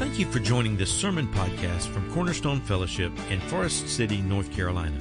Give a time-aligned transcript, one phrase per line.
[0.00, 4.96] Thank you for joining this sermon podcast from Cornerstone Fellowship in Forest City, North Carolina.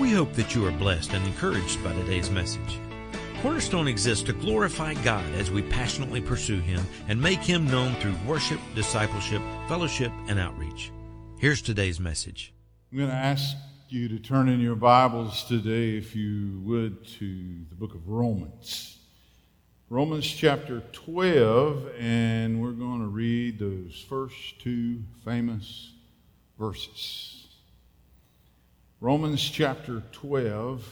[0.00, 2.80] We hope that you are blessed and encouraged by today's message.
[3.42, 8.16] Cornerstone exists to glorify God as we passionately pursue Him and make Him known through
[8.26, 10.90] worship, discipleship, fellowship, and outreach.
[11.38, 12.52] Here's today's message.
[12.90, 13.56] I'm going to ask
[13.88, 18.99] you to turn in your Bibles today, if you would, to the book of Romans.
[19.92, 25.90] Romans chapter 12, and we're going to read those first two famous
[26.56, 27.48] verses.
[29.00, 30.86] Romans chapter 12,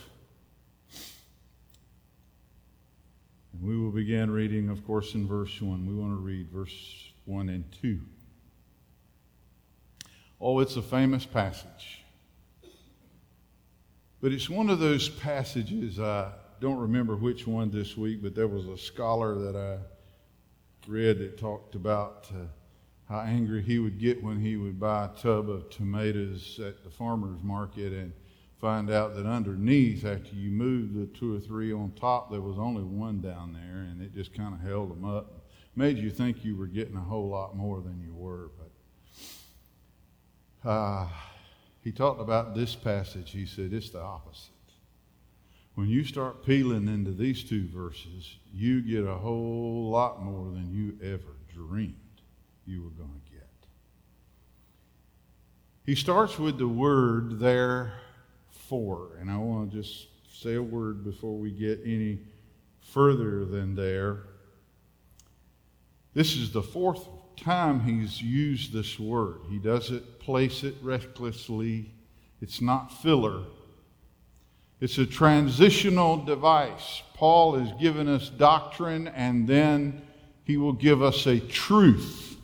[3.53, 5.87] and we will begin reading, of course, in verse 1.
[5.87, 8.01] We want to read verse 1 and 2.
[10.41, 12.03] Oh, it's a famous passage.
[14.21, 18.49] But it's one of those passages, I don't remember which one this week, but there
[18.49, 19.79] was a scholar that I
[20.89, 22.47] read that talked about uh,
[23.09, 26.91] how angry he would get when he would buy a tub of tomatoes at the
[26.91, 28.13] farmer's market and
[28.61, 32.59] find out that underneath, after you moved the two or three on top, there was
[32.59, 35.47] only one down there, and it just kind of held them up.
[35.77, 38.51] Made you think you were getting a whole lot more than you were.
[40.65, 41.07] But uh,
[41.83, 43.31] he talked about this passage.
[43.31, 44.58] He said it's the opposite.
[45.79, 50.75] When you start peeling into these two verses, you get a whole lot more than
[50.75, 51.95] you ever dreamed
[52.67, 53.47] you were going to get.
[55.87, 61.39] He starts with the word therefore, and I want to just say a word before
[61.39, 62.23] we get any
[62.81, 64.25] further than there.
[66.13, 67.07] This is the fourth
[67.37, 69.43] time he's used this word.
[69.49, 71.93] He doesn't place it recklessly,
[72.41, 73.45] it's not filler.
[74.81, 77.03] It's a transitional device.
[77.15, 80.03] Paul has given us doctrine, and then
[80.45, 82.37] he will give us a truth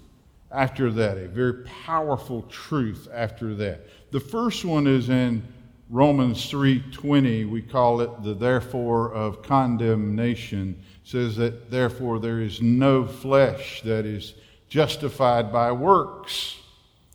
[0.50, 3.86] after that, a very powerful truth after that.
[4.12, 5.42] The first one is in
[5.90, 7.44] Romans 3:20.
[7.44, 10.76] We call it the therefore of condemnation.
[11.04, 14.34] It says that therefore there is no flesh that is
[14.68, 16.56] justified by works.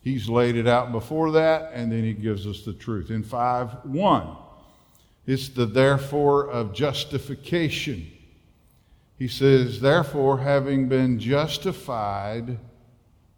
[0.01, 3.09] He's laid it out before that, and then he gives us the truth.
[3.09, 4.28] In 5 1,
[5.29, 8.09] it's the therefore of justification.
[9.19, 12.57] He says, therefore, having been justified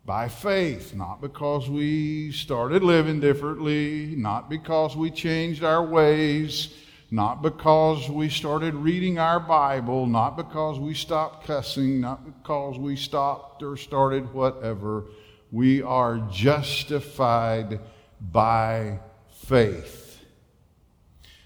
[0.06, 6.74] by faith, not because we started living differently, not because we changed our ways,
[7.12, 12.96] not because we started reading our Bible, not because we stopped cussing, not because we
[12.96, 15.08] stopped or started whatever.
[15.52, 17.82] We are justified
[18.22, 19.02] by
[19.44, 20.01] faith.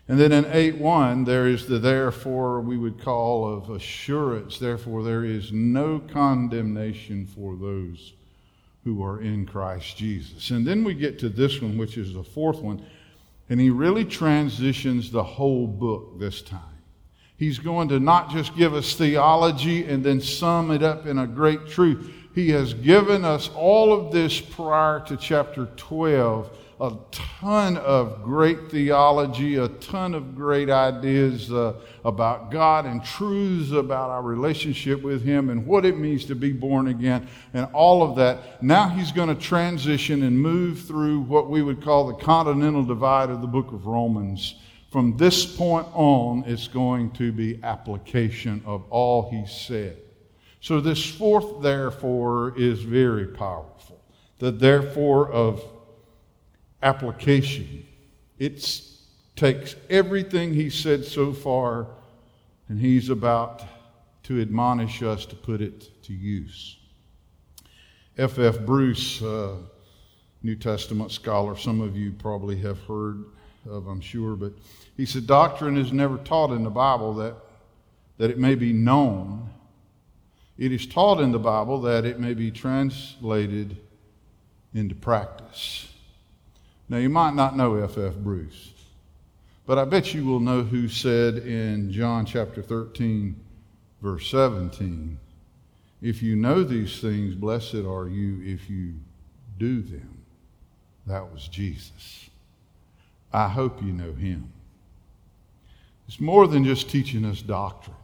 [0.07, 4.59] And then in 8 1, there is the therefore we would call of assurance.
[4.59, 8.13] Therefore, there is no condemnation for those
[8.83, 10.51] who are in Christ Jesus.
[10.51, 12.85] And then we get to this one, which is the fourth one.
[13.49, 16.61] And he really transitions the whole book this time.
[17.37, 21.27] He's going to not just give us theology and then sum it up in a
[21.27, 22.11] great truth.
[22.33, 28.69] He has given us all of this prior to chapter 12 a ton of great
[28.69, 35.23] theology, a ton of great ideas uh, about God and truths about our relationship with
[35.23, 38.61] Him and what it means to be born again and all of that.
[38.61, 43.29] Now He's going to transition and move through what we would call the continental divide
[43.29, 44.55] of the book of Romans.
[44.91, 49.97] From this point on, it's going to be application of all He said.
[50.59, 54.01] So, this fourth therefore is very powerful.
[54.39, 55.63] The therefore of
[56.81, 57.85] application.
[58.37, 58.81] It
[59.35, 61.87] takes everything he said so far
[62.67, 63.63] and he's about
[64.23, 66.77] to admonish us to put it to use.
[68.17, 68.39] F.
[68.39, 68.59] F.
[68.59, 69.57] Bruce, uh,
[70.41, 73.25] New Testament scholar, some of you probably have heard
[73.69, 74.53] of, I'm sure, but
[74.95, 77.35] he said doctrine is never taught in the Bible that,
[78.17, 79.49] that it may be known.
[80.57, 83.77] It is taught in the Bible that it may be translated
[84.73, 85.87] into practice.
[86.87, 87.97] Now, you might not know F.
[87.97, 88.15] F.
[88.15, 88.73] Bruce,
[89.65, 93.35] but I bet you will know who said in John chapter 13,
[94.01, 95.17] verse 17,
[96.01, 98.93] If you know these things, blessed are you if you
[99.57, 100.23] do them.
[101.07, 102.29] That was Jesus.
[103.33, 104.51] I hope you know him.
[106.07, 107.95] It's more than just teaching us doctrine.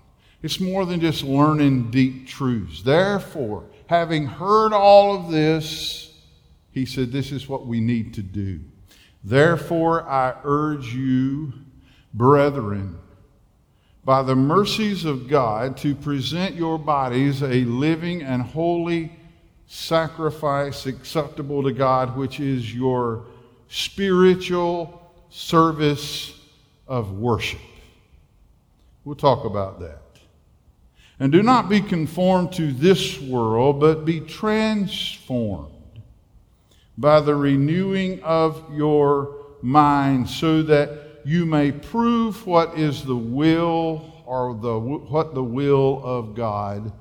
[0.42, 2.82] It's more than just learning deep truths.
[2.82, 6.12] Therefore, having heard all of this,
[6.72, 8.60] he said, This is what we need to do.
[9.24, 11.54] Therefore, I urge you,
[12.14, 12.98] brethren,
[14.04, 19.12] by the mercies of God, to present your bodies a living and holy
[19.68, 23.26] sacrifice acceptable to God, which is your
[23.70, 26.38] spiritual service
[26.88, 27.62] of worship.
[29.06, 30.02] We'll talk about that.
[31.20, 35.72] And do not be conformed to this world, but be transformed
[36.98, 44.24] by the renewing of your mind, so that you may prove what is the will
[44.26, 46.92] or the, what the will of God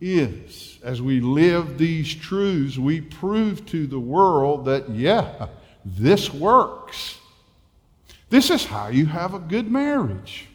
[0.00, 0.78] is.
[0.82, 5.48] As we live these truths, we prove to the world that, yeah,
[5.84, 7.18] this works.
[8.28, 10.46] This is how you have a good marriage.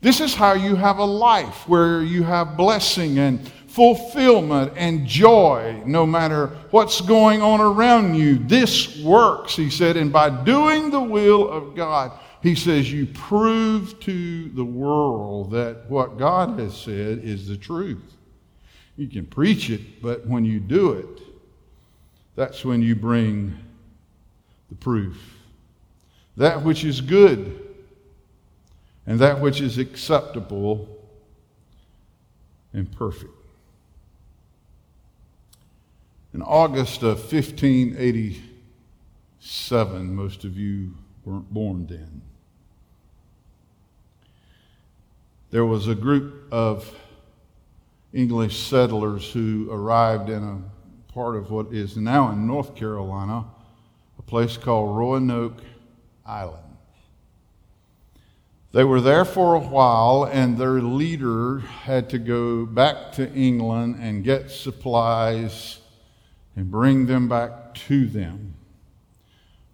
[0.00, 5.82] This is how you have a life where you have blessing and fulfillment and joy
[5.84, 8.38] no matter what's going on around you.
[8.38, 14.00] This works, he said, and by doing the will of God, he says, you prove
[14.00, 18.14] to the world that what God has said is the truth.
[18.96, 21.20] You can preach it, but when you do it,
[22.34, 23.58] that's when you bring
[24.70, 25.18] the proof.
[26.38, 27.62] That which is good
[29.06, 30.88] and that which is acceptable
[32.72, 33.35] and perfect.
[36.36, 40.94] In August of 1587, most of you
[41.24, 42.20] weren't born then,
[45.50, 46.94] there was a group of
[48.12, 50.60] English settlers who arrived in a
[51.10, 53.46] part of what is now in North Carolina,
[54.18, 55.62] a place called Roanoke
[56.26, 56.76] Island.
[58.72, 63.96] They were there for a while, and their leader had to go back to England
[63.98, 65.78] and get supplies
[66.56, 68.54] and bring them back to them.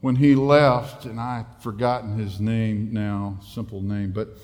[0.00, 4.36] When he left, and I've forgotten his name now, simple name, but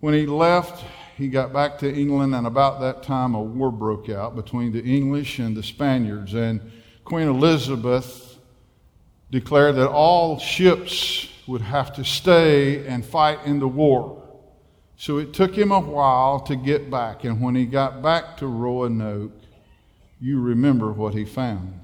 [0.00, 0.84] when he left,
[1.16, 4.84] he got back to England, and about that time, a war broke out between the
[4.84, 6.34] English and the Spaniards.
[6.34, 6.60] And
[7.04, 8.38] Queen Elizabeth
[9.30, 14.22] declared that all ships would have to stay and fight in the war.
[14.96, 17.24] So it took him a while to get back.
[17.24, 19.32] And when he got back to Roanoke,
[20.20, 21.80] you remember what he found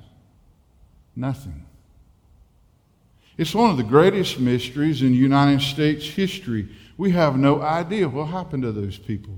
[1.15, 1.67] nothing.
[3.37, 6.69] It's one of the greatest mysteries in United States history.
[6.97, 9.35] We have no idea what happened to those people.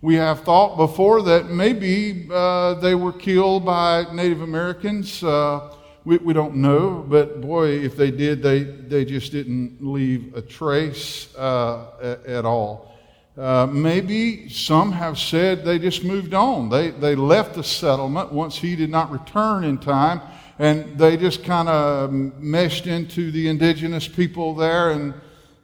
[0.00, 5.24] We have thought before that maybe uh, they were killed by Native Americans.
[5.24, 10.36] Uh, we, we don't know, but boy, if they did, they, they just didn't leave
[10.36, 12.97] a trace uh, at, at, all.
[13.38, 16.68] Uh, maybe some have said they just moved on.
[16.68, 20.20] They, they left the settlement once he did not return in time,
[20.58, 25.14] and they just kind of meshed into the indigenous people there and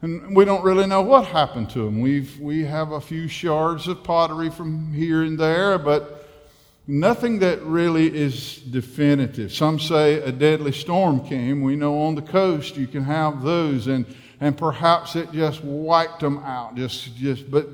[0.05, 2.03] and we don't really know what happened to them.
[2.03, 6.29] We've, we have a few shards of pottery from here and there, but
[6.87, 9.51] nothing that really is definitive.
[9.51, 11.63] Some say a deadly storm came.
[11.63, 14.05] We know on the coast you can have those, and,
[14.45, 16.75] and perhaps it just wiped them out.
[16.75, 17.67] Just, just, but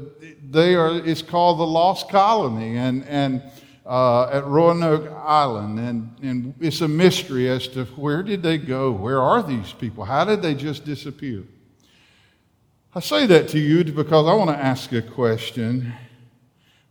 [0.52, 3.42] they are, it's called the Lost Colony, and, and
[3.84, 8.92] uh, at Roanoke Island, and, and it's a mystery as to where did they go?
[8.92, 10.04] Where are these people?
[10.04, 11.42] How did they just disappear?
[12.94, 15.92] I say that to you because I want to ask a question.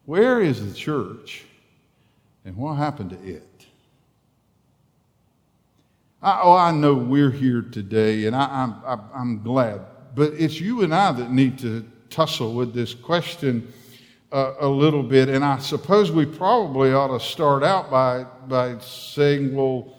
[0.04, 1.46] Where is the church
[2.44, 3.49] and what happened to it?
[6.22, 9.82] I, oh, I know we're here today and I, am I'm, I'm glad,
[10.16, 13.72] but it's you and I that need to tussle with this question
[14.32, 15.30] uh, a little bit.
[15.30, 19.96] And I suppose we probably ought to start out by, by saying, well,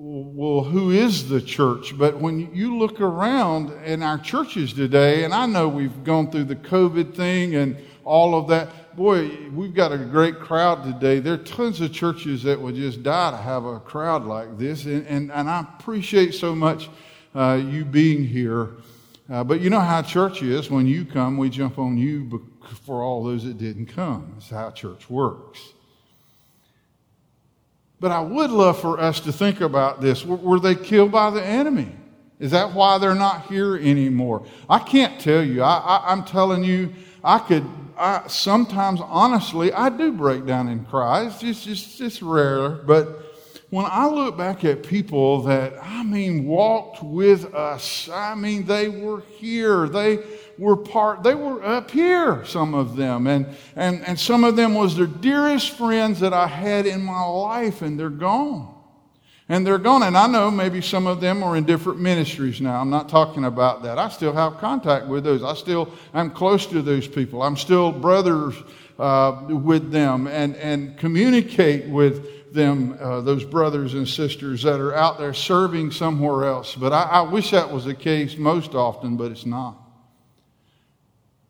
[0.00, 1.98] well, who is the church?
[1.98, 6.44] But when you look around in our churches today, and I know we've gone through
[6.44, 11.20] the COVID thing and all of that, boy, we've got a great crowd today.
[11.20, 14.86] There are tons of churches that would just die to have a crowd like this,
[14.86, 16.90] and, and, and I appreciate so much
[17.32, 18.70] uh, you being here.
[19.30, 20.68] Uh, but you know how church is.
[20.68, 22.44] When you come, we jump on you
[22.84, 24.32] for all those that didn't come.
[24.34, 25.60] That's how church works.
[28.00, 30.24] But I would love for us to think about this.
[30.24, 31.92] Were they killed by the enemy?
[32.40, 34.44] Is that why they're not here anymore?
[34.68, 35.62] I can't tell you.
[35.62, 37.66] I, am telling you, I could.
[37.96, 41.26] I, sometimes, honestly, I do break down and cry.
[41.26, 42.70] It's just, just it's rare.
[42.70, 43.08] But
[43.70, 48.88] when I look back at people that I mean walked with us, I mean they
[48.88, 49.88] were here.
[49.88, 50.20] They
[50.56, 53.26] were part, they were up here, some of them.
[53.26, 53.46] And,
[53.76, 57.82] and, and some of them was their dearest friends that I had in my life,
[57.82, 58.74] and they're gone.
[59.48, 60.02] And they're gone.
[60.02, 62.80] And I know maybe some of them are in different ministries now.
[62.80, 63.98] I'm not talking about that.
[63.98, 65.42] I still have contact with those.
[65.42, 67.42] I still I'm close to those people.
[67.42, 68.54] I'm still brothers
[68.98, 74.94] uh, with them and, and communicate with, them, uh, those brothers and sisters that are
[74.94, 76.74] out there serving somewhere else.
[76.74, 79.76] But I, I wish that was the case most often, but it's not.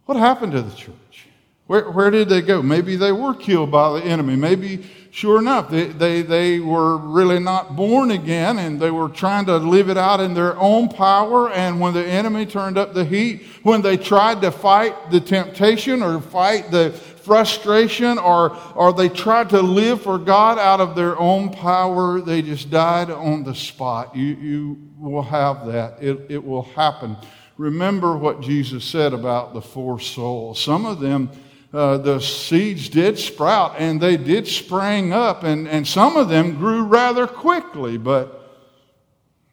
[0.07, 1.27] What happened to the church?
[1.67, 2.63] Where, where did they go?
[2.63, 4.37] Maybe they were killed by the enemy.
[4.37, 9.47] Maybe, sure enough, they, they, they were really not born again and they were trying
[9.47, 11.51] to live it out in their own power.
[11.51, 16.03] And when the enemy turned up the heat, when they tried to fight the temptation
[16.03, 21.19] or fight the frustration or, or they tried to live for God out of their
[21.19, 24.17] own power, they just died on the spot.
[24.17, 26.03] You, you will have that.
[26.03, 27.17] It, it will happen.
[27.57, 30.63] Remember what Jesus said about the four souls.
[30.63, 31.31] Some of them
[31.73, 36.57] uh, the seeds did sprout and they did spring up, and, and some of them
[36.57, 38.39] grew rather quickly, but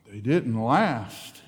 [0.10, 1.41] they didn't last.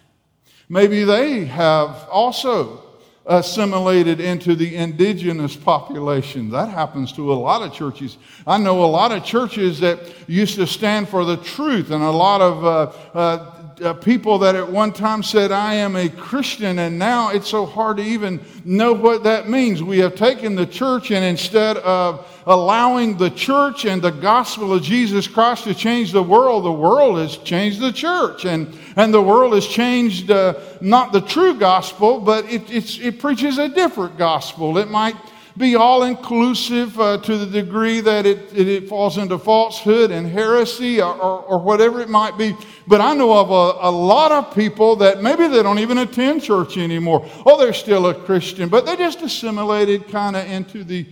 [0.70, 2.84] Maybe they have also
[3.26, 6.50] assimilated into the indigenous population.
[6.50, 8.18] That happens to a lot of churches.
[8.46, 12.10] I know a lot of churches that used to stand for the truth, and a
[12.10, 16.80] lot of uh, uh, uh, people that at one time said, I am a Christian,
[16.80, 19.84] and now it's so hard to even know what that means.
[19.84, 24.82] We have taken the church, and instead of allowing the church and the gospel of
[24.82, 28.46] Jesus Christ to change the world, the world has changed the church.
[28.46, 33.58] And, and the world has changed uh, not the true gospel, but it, it preaches
[33.58, 34.78] a different gospel.
[34.78, 35.16] It might
[35.58, 40.28] be all inclusive uh, to the degree that it, it, it, falls into falsehood and
[40.28, 42.56] heresy or, or, or, whatever it might be.
[42.86, 46.44] But I know of a, a lot of people that maybe they don't even attend
[46.44, 47.28] church anymore.
[47.46, 51.08] Oh, they're still a Christian, but they just assimilated kind of into the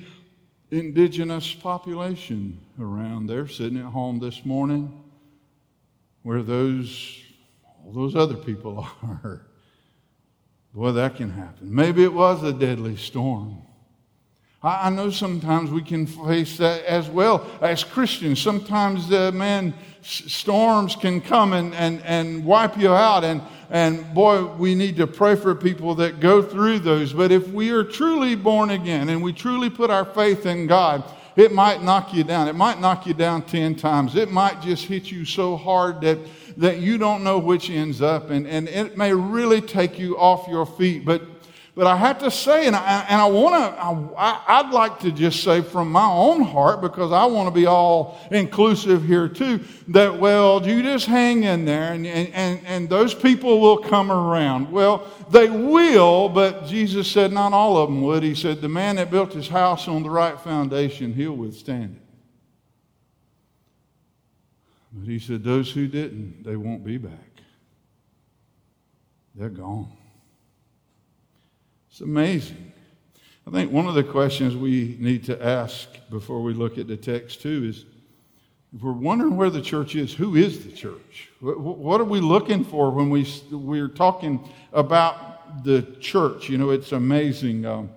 [0.69, 5.03] indigenous population around there, sitting at home this morning
[6.21, 7.21] where those,
[7.83, 9.45] all those other people are.
[10.73, 11.73] Boy, that can happen.
[11.73, 13.64] Maybe it was a deadly storm.
[14.65, 18.41] I, know sometimes we can face that as well as Christians.
[18.41, 23.23] Sometimes, uh, man, storms can come and, and, and wipe you out.
[23.23, 27.13] And, and boy, we need to pray for people that go through those.
[27.13, 31.03] But if we are truly born again and we truly put our faith in God,
[31.35, 32.47] it might knock you down.
[32.47, 34.15] It might knock you down 10 times.
[34.15, 36.17] It might just hit you so hard that,
[36.57, 38.31] that you don't know which ends up.
[38.31, 41.05] And, and it may really take you off your feet.
[41.05, 41.21] But
[41.75, 45.11] but I have to say, and I, and I want to, I, would like to
[45.11, 49.59] just say from my own heart, because I want to be all inclusive here too,
[49.89, 54.71] that, well, you just hang in there and, and, and those people will come around.
[54.71, 58.23] Well, they will, but Jesus said not all of them would.
[58.23, 62.01] He said, the man that built his house on the right foundation, he'll withstand it.
[64.93, 67.41] But he said, those who didn't, they won't be back.
[69.35, 69.91] They're gone.
[71.95, 72.73] It's amazing.
[73.47, 76.97] I think one of the questions we need to ask before we look at the
[76.97, 77.85] text, too, is
[78.75, 81.29] if we're wondering where the church is, who is the church?
[81.39, 86.49] What are we looking for when we, we're talking about the church?
[86.49, 87.65] You know, it's amazing.
[87.65, 87.89] Um,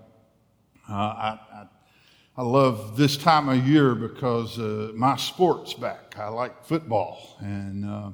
[0.89, 1.67] uh, I, I,
[2.37, 6.17] I, love this time of year because uh, my sport's back.
[6.17, 7.37] I like football.
[7.41, 8.11] And, uh,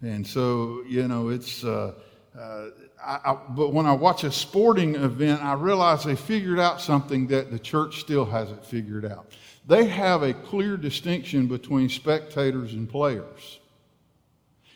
[0.00, 1.64] and so, you know, it's.
[1.64, 1.94] Uh,
[2.38, 2.68] uh,
[3.04, 7.28] I, I, but when I watch a sporting event, I realize they figured out something
[7.28, 9.32] that the church still hasn't figured out.
[9.66, 13.60] They have a clear distinction between spectators and players.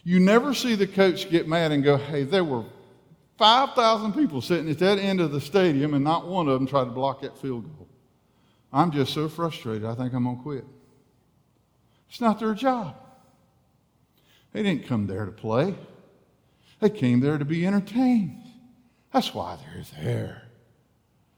[0.05, 2.65] You never see the coach get mad and go, hey, there were
[3.39, 6.85] 5,000 people sitting at that end of the stadium and not one of them tried
[6.85, 7.89] to block that field goal.
[8.73, 10.65] I'm just so frustrated, I think I'm going to quit.
[12.09, 12.97] It's not their job.
[14.53, 15.75] They didn't come there to play.
[16.83, 18.43] They came there to be entertained.
[19.13, 20.43] That's why they're there.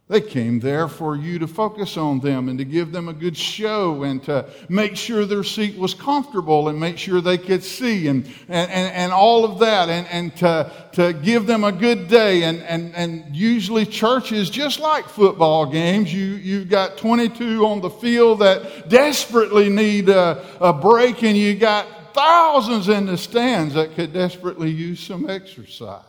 [0.08, 3.36] They came there for you to focus on them and to give them a good
[3.36, 8.08] show and to make sure their seat was comfortable and make sure they could see
[8.08, 12.08] and, and, and, and all of that and, and to, to give them a good
[12.08, 12.44] day.
[12.44, 17.90] And, and, and usually churches, just like football games, you, you've got 22 on the
[17.90, 23.94] field that desperately need a, a break and you got thousands in the stands that
[23.94, 26.02] could desperately use some exercise.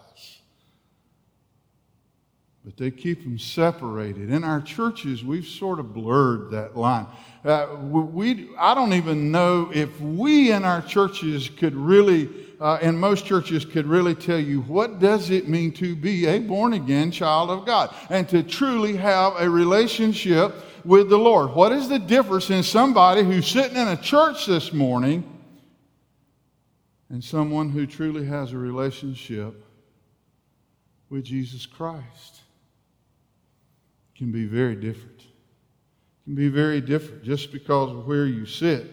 [2.63, 4.31] But they keep them separated.
[4.31, 7.05] In our churches, we've sort of blurred that line.
[7.43, 12.27] Uh, we, I don't even know if we in our churches could really,
[12.59, 16.39] uh, in most churches, could really tell you what does it mean to be a
[16.39, 21.51] born again child of God and to truly have a relationship with the Lord.
[21.51, 25.34] What is the difference in somebody who's sitting in a church this morning
[27.09, 29.63] and someone who truly has a relationship
[31.09, 32.41] with Jesus Christ
[34.17, 35.21] can be very different.
[36.23, 38.89] Can be very different just because of where you sit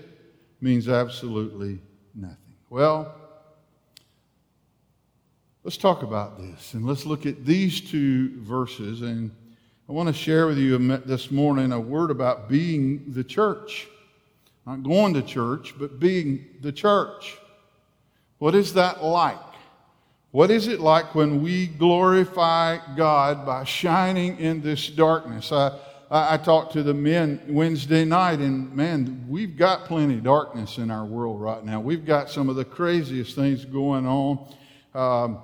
[0.61, 1.81] means absolutely
[2.15, 2.37] nothing.
[2.69, 3.15] Well,
[5.65, 9.03] let's talk about this and let's look at these two verses.
[9.03, 9.31] And
[9.89, 13.89] I want to share with you this morning a word about being the church.
[14.67, 17.37] Not going to church, but being the church.
[18.43, 19.39] What is that like?
[20.33, 25.53] What is it like when we glorify God by shining in this darkness?
[25.53, 25.79] I,
[26.11, 30.79] I, I, talked to the men Wednesday night, and man, we've got plenty of darkness
[30.79, 31.79] in our world right now.
[31.79, 34.53] We've got some of the craziest things going on.
[34.93, 35.41] Um,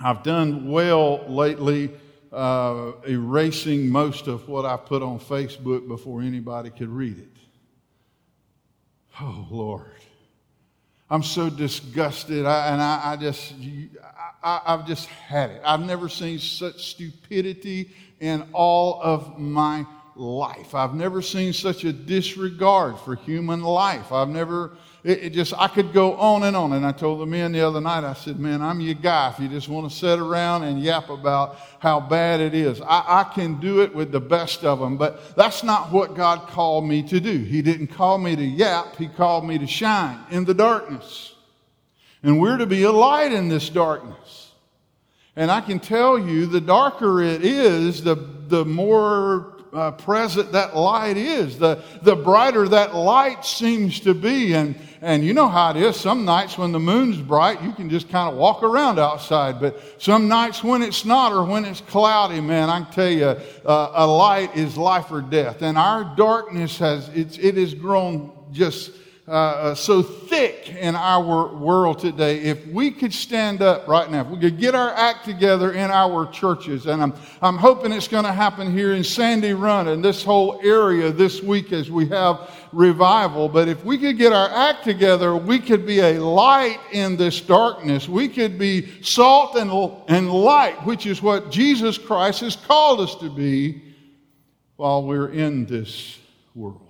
[0.00, 1.90] I've done well lately
[2.32, 7.36] uh, erasing most of what I put on Facebook before anybody could read it.
[9.20, 9.99] Oh, Lord.
[11.10, 13.54] I'm so disgusted, I, and I, I just,
[14.42, 15.60] I, I've just had it.
[15.64, 17.90] I've never seen such stupidity
[18.20, 20.74] in all of my life.
[20.74, 24.12] I've never seen such a disregard for human life.
[24.12, 26.72] I've never, it, it, just, I could go on and on.
[26.72, 29.30] And I told the men the other night, I said, man, I'm your guy.
[29.30, 33.20] If you just want to sit around and yap about how bad it is, I,
[33.20, 34.98] I can do it with the best of them.
[34.98, 37.38] But that's not what God called me to do.
[37.38, 41.34] He didn't call me to yap, He called me to shine in the darkness.
[42.22, 44.52] And we're to be a light in this darkness.
[45.34, 50.76] And I can tell you, the darker it is, the, the more uh, present that
[50.76, 54.54] light is, the, the brighter that light seems to be.
[54.54, 55.96] And, and you know how it is.
[55.96, 59.58] Some nights when the moon's bright, you can just kind of walk around outside.
[59.58, 63.24] But some nights when it's not or when it's cloudy, man, I can tell you,
[63.24, 65.62] uh, a light is life or death.
[65.62, 68.92] And our darkness has, it's, it has grown just
[69.30, 74.26] uh, so thick in our world today, if we could stand up right now, if
[74.26, 78.24] we could get our act together in our churches, and I'm, I'm hoping it's going
[78.24, 82.50] to happen here in Sandy Run and this whole area this week as we have
[82.72, 83.48] revival.
[83.48, 87.40] But if we could get our act together, we could be a light in this
[87.40, 88.08] darkness.
[88.08, 89.70] We could be salt and,
[90.08, 93.80] and light, which is what Jesus Christ has called us to be
[94.74, 96.18] while we're in this
[96.56, 96.89] world.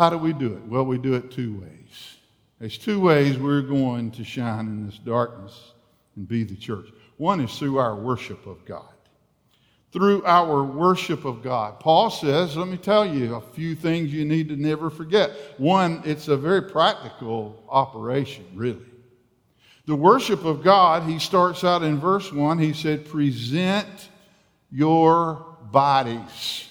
[0.00, 0.62] How do we do it?
[0.66, 2.16] Well, we do it two ways.
[2.58, 5.74] There's two ways we're going to shine in this darkness
[6.16, 6.86] and be the church.
[7.18, 8.94] One is through our worship of God.
[9.92, 11.80] Through our worship of God.
[11.80, 15.32] Paul says, let me tell you a few things you need to never forget.
[15.58, 18.86] One, it's a very practical operation, really.
[19.84, 24.08] The worship of God, he starts out in verse 1, he said, present
[24.72, 26.69] your bodies.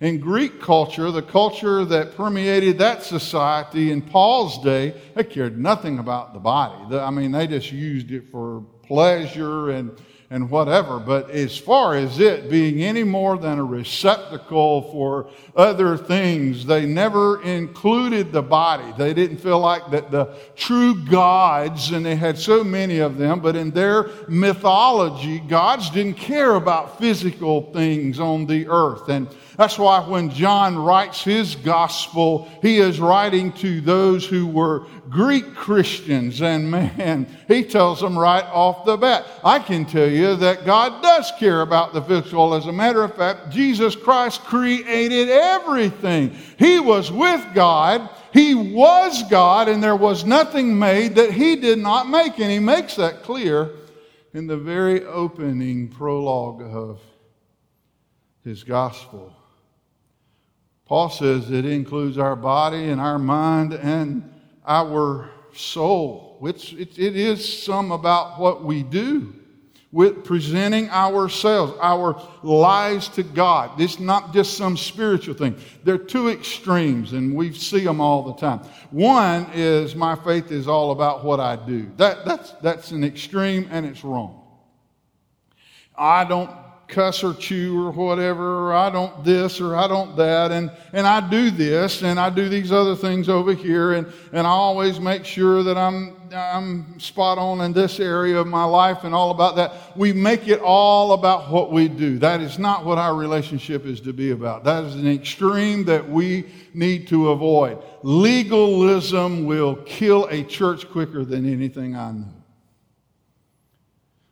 [0.00, 5.98] In Greek culture, the culture that permeated that society in Paul's day, they cared nothing
[5.98, 6.96] about the body.
[6.96, 9.90] I mean, they just used it for pleasure and
[10.30, 10.98] and whatever.
[10.98, 16.84] But as far as it being any more than a receptacle for other things, they
[16.84, 18.92] never included the body.
[18.98, 23.40] They didn't feel like that the true gods, and they had so many of them,
[23.40, 29.08] but in their mythology, gods didn't care about physical things on the earth.
[29.08, 34.86] And that's why when John writes his gospel, he is writing to those who were
[35.10, 36.40] Greek Christians.
[36.40, 41.02] And man, he tells them right off the bat, I can tell you that God
[41.02, 42.54] does care about the physical.
[42.54, 46.36] As a matter of fact, Jesus Christ created everything.
[46.56, 48.08] He was with God.
[48.32, 52.38] He was God, and there was nothing made that he did not make.
[52.38, 53.72] And he makes that clear
[54.34, 57.00] in the very opening prologue of
[58.44, 59.34] his gospel.
[60.88, 64.32] Paul says it includes our body and our mind and
[64.66, 69.34] our soul, which it, it is some about what we do
[69.90, 73.80] with presenting ourselves, our lives to God.
[73.80, 75.56] It's not just some spiritual thing.
[75.84, 78.60] There are two extremes, and we see them all the time.
[78.90, 81.90] One is my faith is all about what I do.
[81.96, 84.42] That, that's, that's an extreme, and it's wrong.
[85.96, 86.50] I don't
[86.88, 91.06] cuss or chew or whatever, or I don't this or I don't that, and, and
[91.06, 94.98] I do this and I do these other things over here, and, and I always
[94.98, 99.30] make sure that I'm, I'm spot on in this area of my life and all
[99.30, 99.96] about that.
[99.96, 102.18] We make it all about what we do.
[102.18, 104.64] That is not what our relationship is to be about.
[104.64, 107.82] That is an extreme that we need to avoid.
[108.02, 112.37] Legalism will kill a church quicker than anything I know.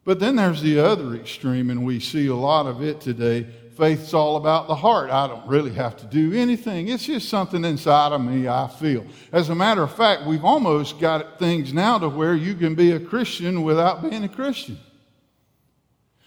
[0.06, 3.44] But then there's the other extreme, and we see a lot of it today.
[3.76, 5.10] Faith's all about the heart.
[5.10, 6.88] I don't really have to do anything.
[6.88, 9.04] It's just something inside of me I feel.
[9.32, 12.92] As a matter of fact, we've almost got things now to where you can be
[12.92, 14.78] a Christian without being a Christian.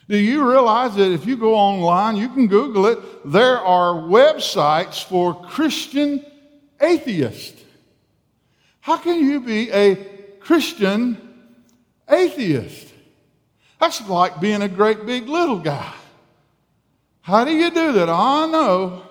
[0.10, 3.00] Do you realize that if you go online, you can Google it,
[3.32, 6.26] there are websites for Christian
[6.82, 7.64] atheists.
[8.82, 9.96] How can you be a
[10.42, 11.18] Christian
[12.10, 12.89] atheist?
[13.80, 15.94] That's like being a great big little guy.
[17.22, 18.10] How do you do that?
[18.10, 19.04] I know.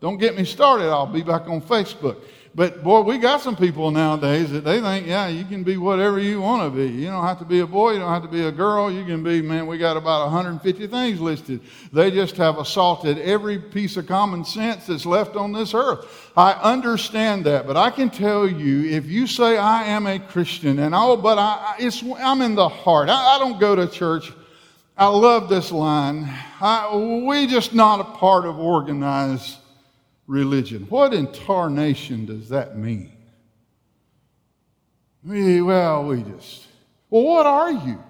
[0.00, 0.88] Don't get me started.
[0.88, 2.16] I'll be back on Facebook.
[2.54, 6.18] But boy, we got some people nowadays that they think, yeah, you can be whatever
[6.18, 6.86] you want to be.
[6.86, 7.92] You don't have to be a boy.
[7.92, 8.92] You don't have to be a girl.
[8.92, 11.60] You can be, man, we got about 150 things listed.
[11.94, 16.30] They just have assaulted every piece of common sense that's left on this earth.
[16.36, 20.78] I understand that, but I can tell you, if you say I am a Christian,
[20.78, 23.08] and oh, but I, it's, I'm in the heart.
[23.08, 24.30] I, I don't go to church.
[24.94, 26.28] I love this line.
[26.60, 29.56] I, we just not a part of organized
[30.32, 30.86] religion.
[30.88, 33.12] What in tarnation does that mean?
[35.22, 36.66] We, well, we just,
[37.10, 38.02] well, what are you?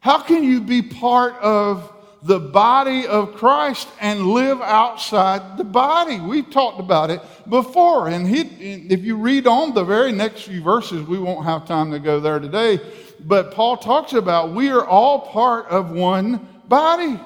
[0.00, 1.90] How can you be part of
[2.24, 6.18] the body of Christ and live outside the body?
[6.18, 8.08] We've talked about it before.
[8.08, 11.92] And he, if you read on the very next few verses, we won't have time
[11.92, 12.80] to go there today.
[13.20, 17.20] But Paul talks about we are all part of one body.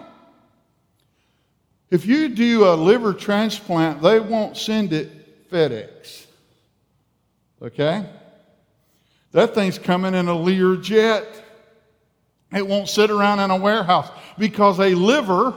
[1.90, 6.26] If you do a liver transplant, they won't send it FedEx.
[7.62, 8.04] Okay?
[9.32, 11.26] That thing's coming in a Lear jet.
[12.52, 15.54] It won't sit around in a warehouse because a liver,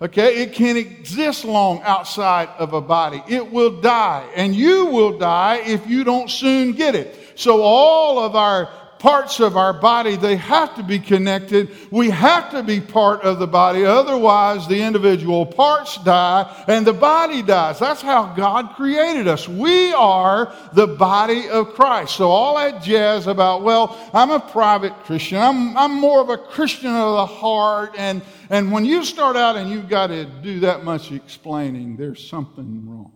[0.00, 3.22] okay, it can't exist long outside of a body.
[3.28, 7.16] It will die, and you will die if you don't soon get it.
[7.36, 11.70] So all of our parts of our body, they have to be connected.
[11.90, 13.84] We have to be part of the body.
[13.84, 17.78] Otherwise, the individual parts die and the body dies.
[17.78, 19.48] That's how God created us.
[19.48, 22.16] We are the body of Christ.
[22.16, 25.38] So all that jazz about, well, I'm a private Christian.
[25.38, 27.94] I'm, I'm more of a Christian of the heart.
[27.98, 32.26] And, and when you start out and you've got to do that much explaining, there's
[32.26, 33.12] something wrong.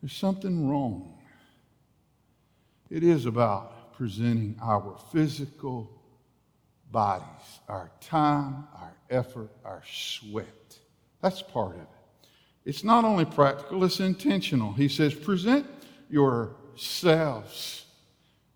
[0.00, 1.11] There's something wrong.
[2.92, 5.90] It is about presenting our physical
[6.90, 10.78] bodies, our time, our effort, our sweat.
[11.22, 11.88] That's part of it.
[12.66, 14.74] It's not only practical, it's intentional.
[14.74, 15.66] He says, present
[16.10, 17.86] yourselves.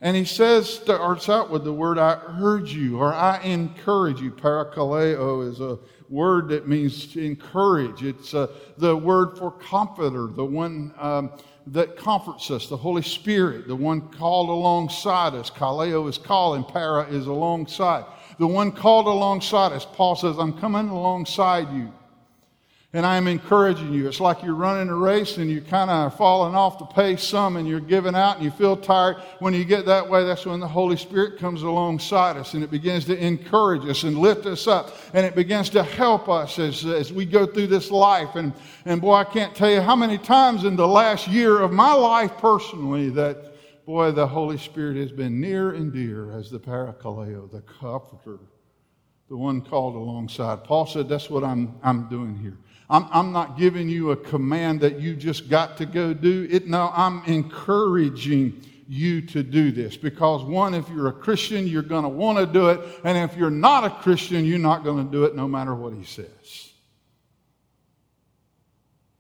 [0.02, 4.30] And he says, starts out with the word, I urge you, or I encourage you.
[4.30, 5.78] Parakaleo is a
[6.10, 8.02] word that means to encourage.
[8.02, 11.30] It's uh, the word for comforter, the one um,
[11.68, 15.50] that comforts us, the Holy Spirit, the one called alongside us.
[15.50, 18.04] Kaleo is called and para is alongside.
[18.38, 19.84] The one called alongside us.
[19.84, 21.92] Paul says, I'm coming alongside you.
[22.96, 24.08] And I'm encouraging you.
[24.08, 27.56] It's like you're running a race and you kind of falling off the pace some
[27.58, 29.16] and you're giving out and you feel tired.
[29.38, 32.70] When you get that way, that's when the Holy Spirit comes alongside us and it
[32.70, 36.86] begins to encourage us and lift us up and it begins to help us as,
[36.86, 38.34] as we go through this life.
[38.34, 38.54] And,
[38.86, 41.92] and boy, I can't tell you how many times in the last year of my
[41.92, 43.52] life personally that,
[43.84, 48.40] boy, the Holy Spirit has been near and dear as the parakaleo, the comforter,
[49.28, 50.64] the one called alongside.
[50.64, 52.56] Paul said, That's what I'm, I'm doing here.
[52.88, 56.66] I'm, I'm not giving you a command that you just got to go do it.
[56.66, 62.04] No, I'm encouraging you to do this because one, if you're a Christian, you're going
[62.04, 62.80] to want to do it.
[63.04, 65.92] And if you're not a Christian, you're not going to do it no matter what
[65.92, 66.70] he says.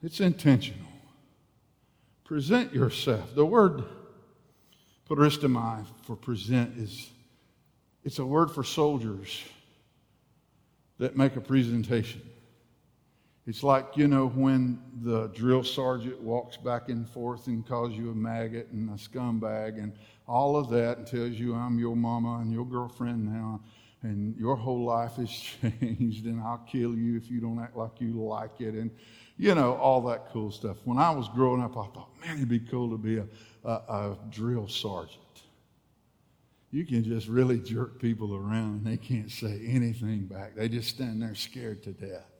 [0.02, 0.86] It's intentional.
[2.24, 3.34] Present yourself.
[3.34, 3.84] The word
[5.08, 7.10] peristomai for present is
[8.04, 9.42] it's a word for soldiers
[10.98, 12.22] that make a presentation.
[13.46, 18.10] It's like, you know, when the drill sergeant walks back and forth and calls you
[18.10, 19.92] a maggot and a scumbag and
[20.26, 23.60] all of that and tells you I'm your mama and your girlfriend now
[24.02, 25.30] and your whole life has
[25.62, 28.90] changed and I'll kill you if you don't act like you like it and,
[29.38, 30.78] you know, all that cool stuff.
[30.84, 33.26] When I was growing up, I thought, man, it'd be cool to be a,
[33.64, 35.20] a, a drill sergeant.
[36.72, 40.56] You can just really jerk people around and they can't say anything back.
[40.56, 42.35] They just stand there scared to death.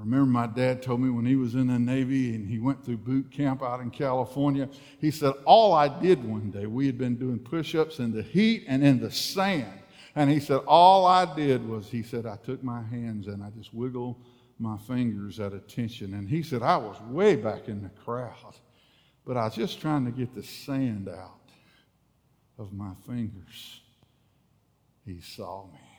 [0.00, 2.96] Remember my dad told me when he was in the Navy and he went through
[2.98, 7.16] boot camp out in California, he said, All I did one day, we had been
[7.16, 9.80] doing push ups in the heat and in the sand.
[10.16, 13.50] And he said, All I did was, he said, I took my hands and I
[13.50, 14.16] just wiggled
[14.58, 16.14] my fingers at attention.
[16.14, 18.56] And he said, I was way back in the crowd,
[19.26, 21.40] but I was just trying to get the sand out
[22.58, 23.80] of my fingers.
[25.04, 25.89] He saw me.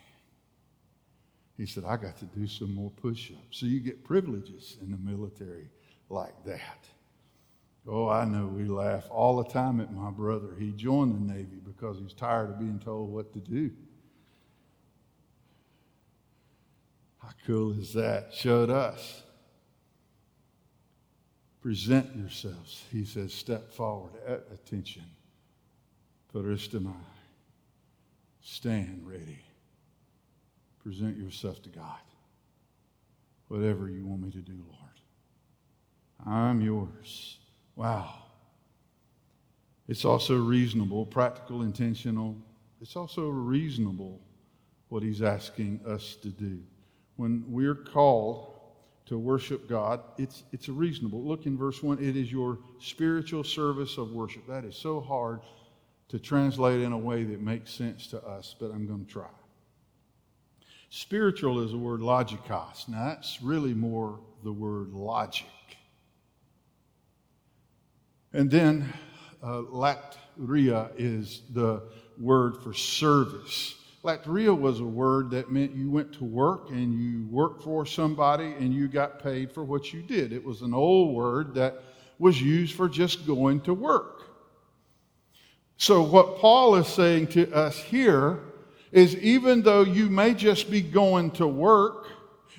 [1.61, 3.59] He said, I got to do some more push ups.
[3.59, 5.69] So you get privileges in the military
[6.09, 6.87] like that.
[7.87, 10.55] Oh, I know we laugh all the time at my brother.
[10.57, 13.69] He joined the Navy because he's tired of being told what to do.
[17.21, 18.33] How cool is that?
[18.33, 19.21] Showed us.
[21.61, 22.85] Present yourselves.
[22.91, 25.03] He says, step forward at attention.
[26.33, 26.95] Paristamai.
[28.41, 29.37] Stand ready.
[30.83, 31.99] Present yourself to God.
[33.47, 34.91] Whatever you want me to do, Lord.
[36.25, 37.39] I'm yours.
[37.75, 38.15] Wow.
[39.87, 42.37] It's also reasonable, practical, intentional.
[42.81, 44.21] It's also reasonable
[44.89, 46.59] what he's asking us to do.
[47.17, 48.53] When we're called
[49.07, 51.23] to worship God, it's, it's reasonable.
[51.23, 54.47] Look in verse 1 it is your spiritual service of worship.
[54.47, 55.41] That is so hard
[56.07, 59.27] to translate in a way that makes sense to us, but I'm going to try.
[60.93, 62.89] Spiritual is the word logikos.
[62.89, 65.47] Now, that's really more the word logic.
[68.33, 68.91] And then
[69.41, 71.81] uh, latria is the
[72.19, 73.75] word for service.
[74.03, 78.51] Latria was a word that meant you went to work and you worked for somebody
[78.59, 80.33] and you got paid for what you did.
[80.33, 81.81] It was an old word that
[82.19, 84.23] was used for just going to work.
[85.77, 88.41] So, what Paul is saying to us here
[88.91, 92.07] is even though you may just be going to work,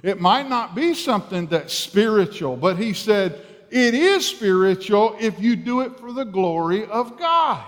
[0.03, 5.57] it might not be something that's spiritual, but he said, it is spiritual if you
[5.57, 7.65] do it for the glory of God.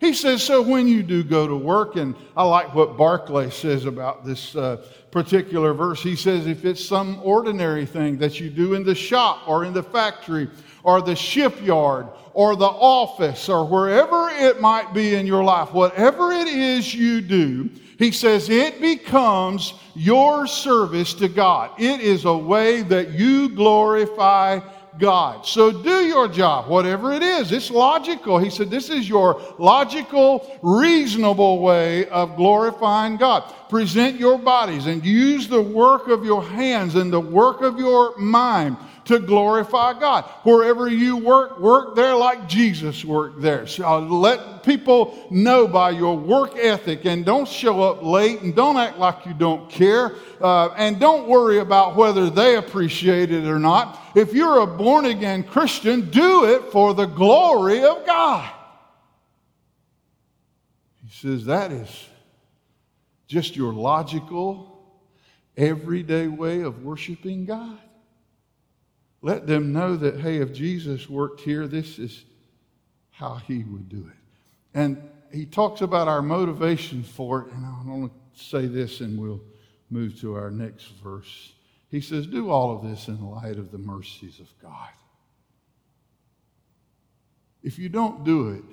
[0.00, 3.84] He says, so when you do go to work, and I like what Barclay says
[3.84, 4.76] about this uh,
[5.10, 6.00] particular verse.
[6.00, 9.72] He says, if it's some ordinary thing that you do in the shop or in
[9.72, 10.48] the factory
[10.82, 16.30] or the shipyard or the office or wherever it might be in your life, whatever
[16.32, 21.72] it is you do, he says it becomes your service to God.
[21.78, 24.60] It is a way that you glorify
[24.98, 25.46] God.
[25.46, 27.52] So do your job, whatever it is.
[27.52, 28.38] It's logical.
[28.38, 33.52] He said, This is your logical, reasonable way of glorifying God.
[33.68, 38.16] Present your bodies and use the work of your hands and the work of your
[38.18, 38.76] mind
[39.08, 40.24] to glorify God.
[40.44, 43.66] Wherever you work, work there like Jesus worked there.
[43.66, 48.76] So let people know by your work ethic and don't show up late and don't
[48.76, 53.58] act like you don't care uh, and don't worry about whether they appreciate it or
[53.58, 53.98] not.
[54.14, 58.52] If you're a born again Christian, do it for the glory of God.
[61.02, 62.06] He says that is
[63.26, 65.00] just your logical,
[65.56, 67.78] everyday way of worshiping God.
[69.20, 72.24] Let them know that, hey, if Jesus worked here, this is
[73.10, 74.78] how he would do it.
[74.78, 75.02] And
[75.32, 79.42] he talks about our motivation for it, and I want to say this and we'll
[79.90, 81.52] move to our next verse.
[81.90, 84.90] He says, Do all of this in light of the mercies of God.
[87.62, 88.64] If you don't do it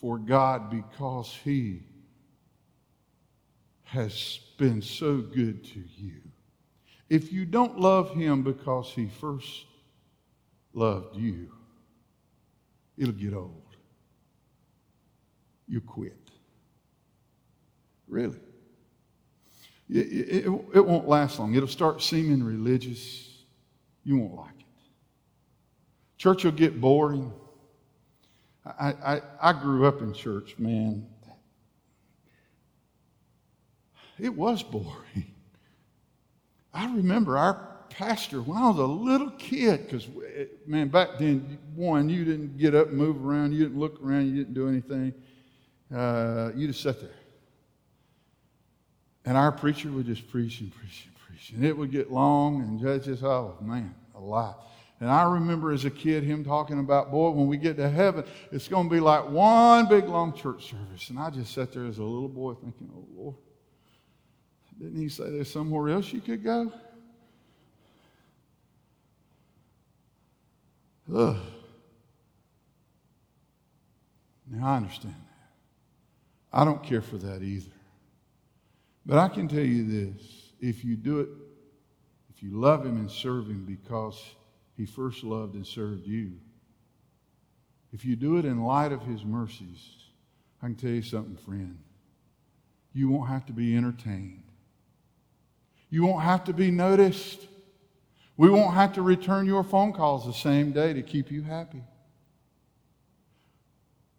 [0.00, 1.82] for God because He
[3.84, 6.20] has been so good to you,
[7.08, 9.66] if you don't love him because he first
[10.72, 11.50] loved you,
[12.96, 13.62] it'll get old.
[15.66, 16.16] You quit.
[18.06, 18.38] Really.
[19.90, 21.54] It, it, it, won't last long.
[21.54, 23.42] It'll start seeming religious.
[24.04, 24.66] You won't like it.
[26.18, 27.32] Church will get boring.
[28.66, 31.06] I, I, I grew up in church, man.
[34.18, 35.34] It was boring.
[36.72, 40.06] I remember our pastor when I was a little kid, because,
[40.66, 44.28] man, back then, one, you didn't get up and move around, you didn't look around,
[44.28, 45.14] you didn't do anything.
[45.94, 47.10] Uh, you just sat there.
[49.24, 51.50] And our preacher would just preach and preach and preach.
[51.50, 54.66] And it would get long, and judges, oh, man, a lot.
[55.00, 58.24] And I remember as a kid him talking about, boy, when we get to heaven,
[58.50, 61.08] it's going to be like one big long church service.
[61.10, 63.36] And I just sat there as a little boy thinking, oh, Lord.
[64.80, 66.72] Didn't he say there's somewhere else you could go?
[71.14, 71.36] Ugh.
[74.50, 76.58] Now, I understand that.
[76.60, 77.70] I don't care for that either.
[79.04, 81.28] But I can tell you this if you do it,
[82.34, 84.22] if you love Him and serve Him because
[84.76, 86.32] He first loved and served you,
[87.92, 89.78] if you do it in light of His mercies,
[90.62, 91.78] I can tell you something, friend.
[92.92, 94.47] You won't have to be entertained.
[95.90, 97.46] You won't have to be noticed.
[98.36, 101.82] We won't have to return your phone calls the same day to keep you happy.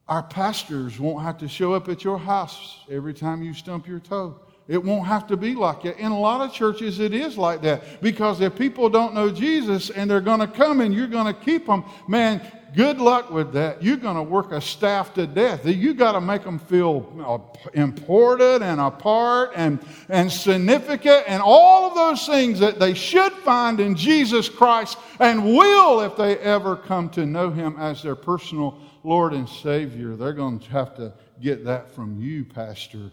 [0.08, 4.00] Our pastors won't have to show up at your house every time you stump your
[4.00, 5.98] toe It won't have to be like that.
[5.98, 8.04] In a lot of churches, it is like that.
[8.04, 11.34] Because if people don't know Jesus and they're going to come and you're going to
[11.34, 12.40] keep them, man,
[12.76, 13.82] good luck with that.
[13.82, 15.66] You're going to work a staff to death.
[15.66, 21.90] You got to make them feel uh, important and apart and, and significant and all
[21.90, 26.76] of those things that they should find in Jesus Christ and will if they ever
[26.76, 30.16] come to know Him as their personal Lord and Savior.
[30.16, 33.10] They're going to have to get that from you, Pastor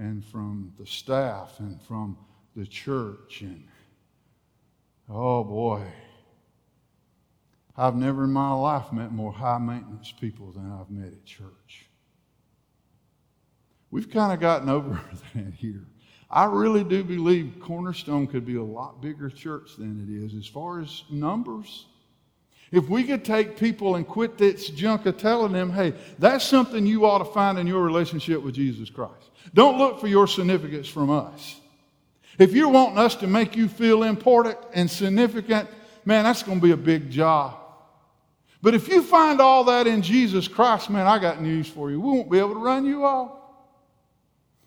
[0.00, 2.16] and from the staff and from
[2.56, 3.42] the church.
[3.42, 3.62] And
[5.08, 5.82] oh boy,
[7.76, 11.86] I've never in my life met more high maintenance people than I've met at church.
[13.90, 14.98] We've kind of gotten over
[15.34, 15.84] that here.
[16.30, 20.46] I really do believe Cornerstone could be a lot bigger church than it is as
[20.46, 21.86] far as numbers.
[22.72, 26.86] If we could take people and quit this junk of telling them, hey, that's something
[26.86, 29.29] you ought to find in your relationship with Jesus Christ.
[29.52, 31.60] Don't look for your significance from us.
[32.38, 35.68] If you're wanting us to make you feel important and significant,
[36.04, 37.56] man, that's going to be a big job.
[38.62, 42.00] But if you find all that in Jesus Christ, man, I got news for you.
[42.00, 43.32] We won't be able to run you off.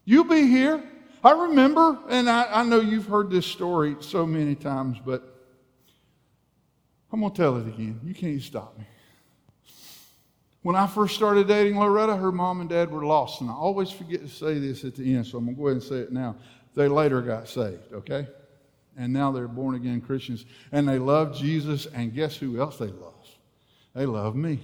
[0.05, 0.83] You'll be here.
[1.23, 5.23] I remember, and I, I know you've heard this story so many times, but
[7.11, 8.01] I'm going to tell it again.
[8.03, 8.85] You can't stop me.
[10.63, 13.41] When I first started dating Loretta, her mom and dad were lost.
[13.41, 15.67] And I always forget to say this at the end, so I'm going to go
[15.67, 16.37] ahead and say it now.
[16.73, 18.27] They later got saved, okay?
[18.97, 20.45] And now they're born again Christians.
[20.71, 21.85] And they love Jesus.
[21.87, 23.27] And guess who else they love?
[23.93, 24.59] They love me.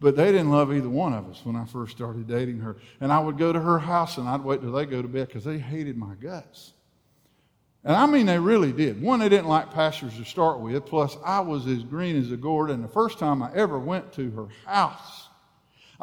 [0.00, 2.76] But they didn't love either one of us when I first started dating her.
[3.00, 5.28] And I would go to her house and I'd wait till they go to bed
[5.28, 6.72] because they hated my guts.
[7.84, 9.02] And I mean, they really did.
[9.02, 12.36] One, they didn't like pastors to start with, plus, I was as green as a
[12.36, 12.70] gourd.
[12.70, 15.28] And the first time I ever went to her house,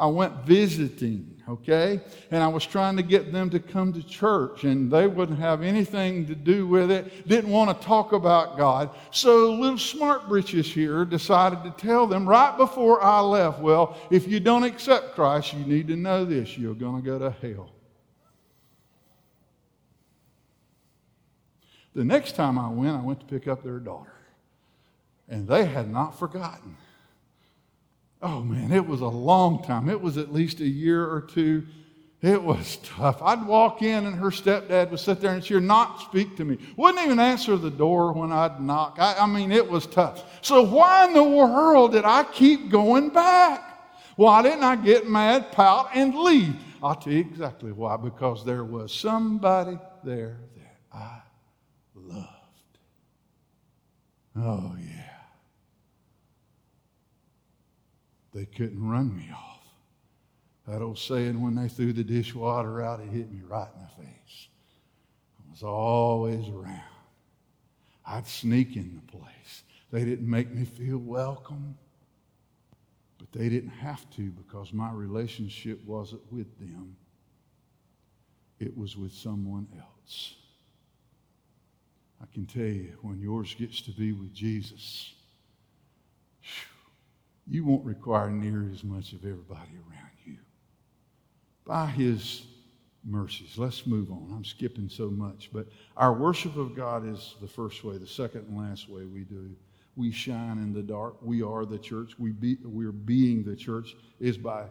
[0.00, 2.00] I went visiting, okay?
[2.30, 5.62] And I was trying to get them to come to church, and they wouldn't have
[5.62, 8.90] anything to do with it, didn't want to talk about God.
[9.10, 14.26] So, little smart britches here decided to tell them right before I left well, if
[14.26, 17.70] you don't accept Christ, you need to know this you're going to go to hell.
[21.94, 24.12] The next time I went, I went to pick up their daughter.
[25.28, 26.76] And they had not forgotten.
[28.22, 29.88] Oh man, it was a long time.
[29.88, 31.66] It was at least a year or two.
[32.22, 33.22] It was tough.
[33.22, 36.58] I'd walk in and her stepdad would sit there and she'd not speak to me.
[36.76, 38.96] Wouldn't even answer the door when I'd knock.
[38.98, 40.24] I, I mean, it was tough.
[40.42, 43.66] So why in the world did I keep going back?
[44.16, 46.54] Why didn't I get mad, pout, and leave?
[46.82, 47.96] I'll tell you exactly why.
[47.96, 51.20] Because there was somebody there that I
[51.94, 52.26] loved.
[54.36, 55.10] Oh, yeah.
[58.32, 59.58] They couldn't run me off.
[60.68, 64.04] That old saying, when they threw the dishwater out, it hit me right in the
[64.04, 64.48] face.
[65.38, 66.80] I was always around.
[68.06, 69.64] I'd sneak in the place.
[69.90, 71.76] They didn't make me feel welcome,
[73.18, 76.96] but they didn't have to because my relationship wasn't with them,
[78.60, 80.36] it was with someone else.
[82.22, 85.14] I can tell you, when yours gets to be with Jesus,
[87.46, 90.36] you won't require near as much of everybody around you.
[91.64, 92.42] By His
[93.04, 93.56] mercies.
[93.56, 94.32] Let's move on.
[94.34, 97.96] I'm skipping so much, but our worship of God is the first way.
[97.96, 99.50] The second and last way we do.
[99.96, 101.16] We shine in the dark.
[101.22, 102.18] We are the church.
[102.18, 104.66] We be, we're being the church is by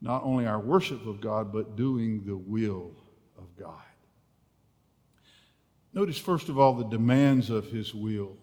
[0.00, 2.90] not only our worship of God, but doing the will
[3.38, 3.82] of God.
[5.92, 8.36] Notice, first of all, the demands of His will.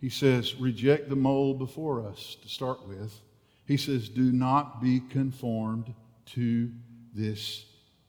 [0.00, 3.12] He says, reject the mold before us to start with.
[3.66, 5.94] He says, do not be conformed
[6.26, 6.70] to
[7.14, 7.64] this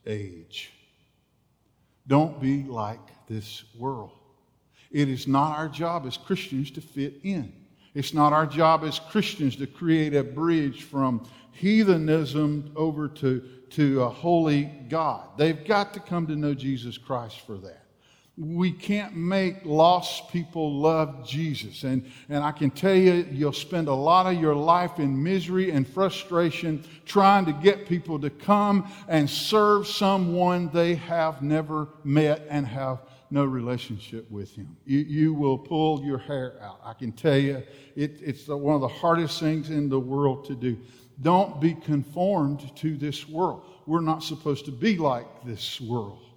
[0.06, 0.72] age.
[2.06, 4.12] Don't be like this world.
[4.90, 7.52] It is not our job as Christians to fit in.
[7.94, 14.02] It's not our job as Christians to create a bridge from heathenism over to, to
[14.02, 15.28] a holy God.
[15.36, 17.81] They've got to come to know Jesus Christ for that
[18.38, 21.84] we can't make lost people love Jesus.
[21.84, 25.70] And, and I can tell you, you'll spend a lot of your life in misery
[25.70, 32.46] and frustration trying to get people to come and serve someone they have never met
[32.48, 34.76] and have no relationship with him.
[34.86, 36.80] You, you will pull your hair out.
[36.82, 37.62] I can tell you,
[37.96, 40.78] it, it's the, one of the hardest things in the world to do.
[41.20, 43.66] Don't be conformed to this world.
[43.86, 46.31] We're not supposed to be like this world.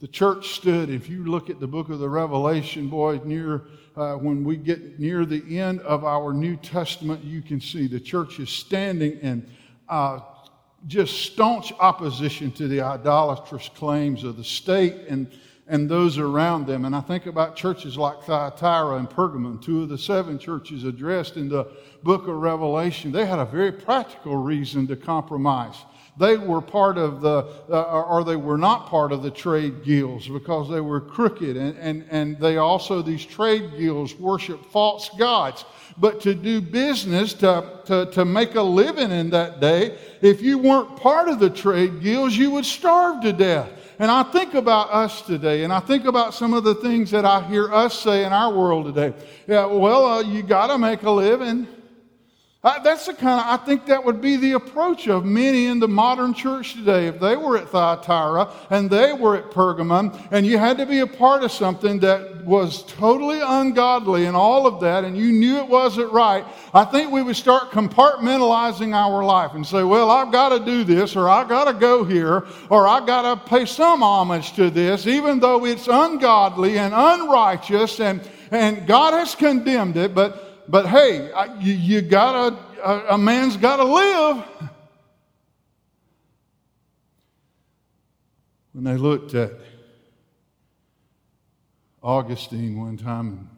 [0.00, 3.64] The church stood, if you look at the book of the Revelation, boy, near
[3.96, 7.98] uh, when we get near the end of our New Testament, you can see the
[7.98, 9.50] church is standing in
[9.88, 10.20] uh,
[10.86, 15.28] just staunch opposition to the idolatrous claims of the state and,
[15.66, 16.84] and those around them.
[16.84, 21.36] And I think about churches like Thyatira and Pergamum, two of the seven churches addressed
[21.36, 21.66] in the
[22.04, 23.10] book of Revelation.
[23.10, 25.74] They had a very practical reason to compromise
[26.18, 30.28] they were part of the, uh, or they were not part of the trade guilds
[30.28, 31.56] because they were crooked.
[31.56, 35.64] And, and, and they also, these trade guilds, worship false gods.
[35.96, 40.58] But to do business, to, to, to make a living in that day, if you
[40.58, 43.70] weren't part of the trade guilds, you would starve to death.
[44.00, 47.24] And I think about us today, and I think about some of the things that
[47.24, 49.16] I hear us say in our world today.
[49.48, 51.66] Yeah, well, uh, you got to make a living.
[52.60, 55.86] That's the kind of, I think that would be the approach of many in the
[55.86, 57.06] modern church today.
[57.06, 60.98] If they were at Thyatira and they were at Pergamum and you had to be
[60.98, 65.58] a part of something that was totally ungodly and all of that, and you knew
[65.58, 66.44] it wasn't right,
[66.74, 70.82] I think we would start compartmentalizing our life and say, well, I've got to do
[70.82, 74.68] this, or I've got to go here, or I've got to pay some homage to
[74.68, 80.86] this, even though it's ungodly and unrighteous, and, and God has condemned it, but but
[80.86, 84.44] hey, I, you, you gotta, a, a man's gotta live.
[88.72, 89.52] When they looked at
[92.02, 93.48] Augustine one time and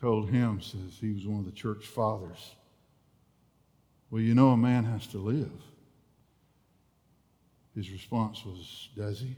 [0.00, 2.54] told him, says he was one of the church fathers,
[4.10, 5.52] well, you know, a man has to live.
[7.76, 9.36] His response was, Does he?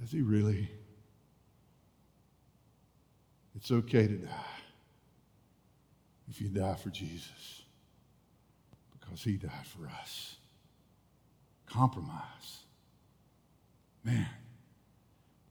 [0.00, 0.68] Does he really?
[3.64, 4.28] It's okay to die
[6.28, 7.62] if you die for Jesus
[8.92, 10.36] because he died for us.
[11.64, 12.58] Compromise.
[14.04, 14.28] Man,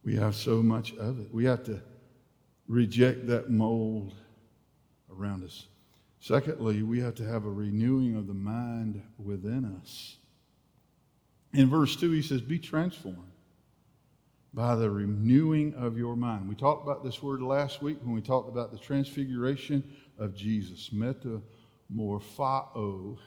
[0.05, 1.33] we have so much of it.
[1.33, 1.81] We have to
[2.67, 4.13] reject that mold
[5.11, 5.65] around us.
[6.19, 10.17] Secondly, we have to have a renewing of the mind within us.
[11.51, 13.32] In verse 2, he says, Be transformed
[14.53, 16.47] by the renewing of your mind.
[16.47, 19.83] We talked about this word last week when we talked about the transfiguration
[20.19, 20.91] of Jesus.
[20.93, 23.17] Metamorpho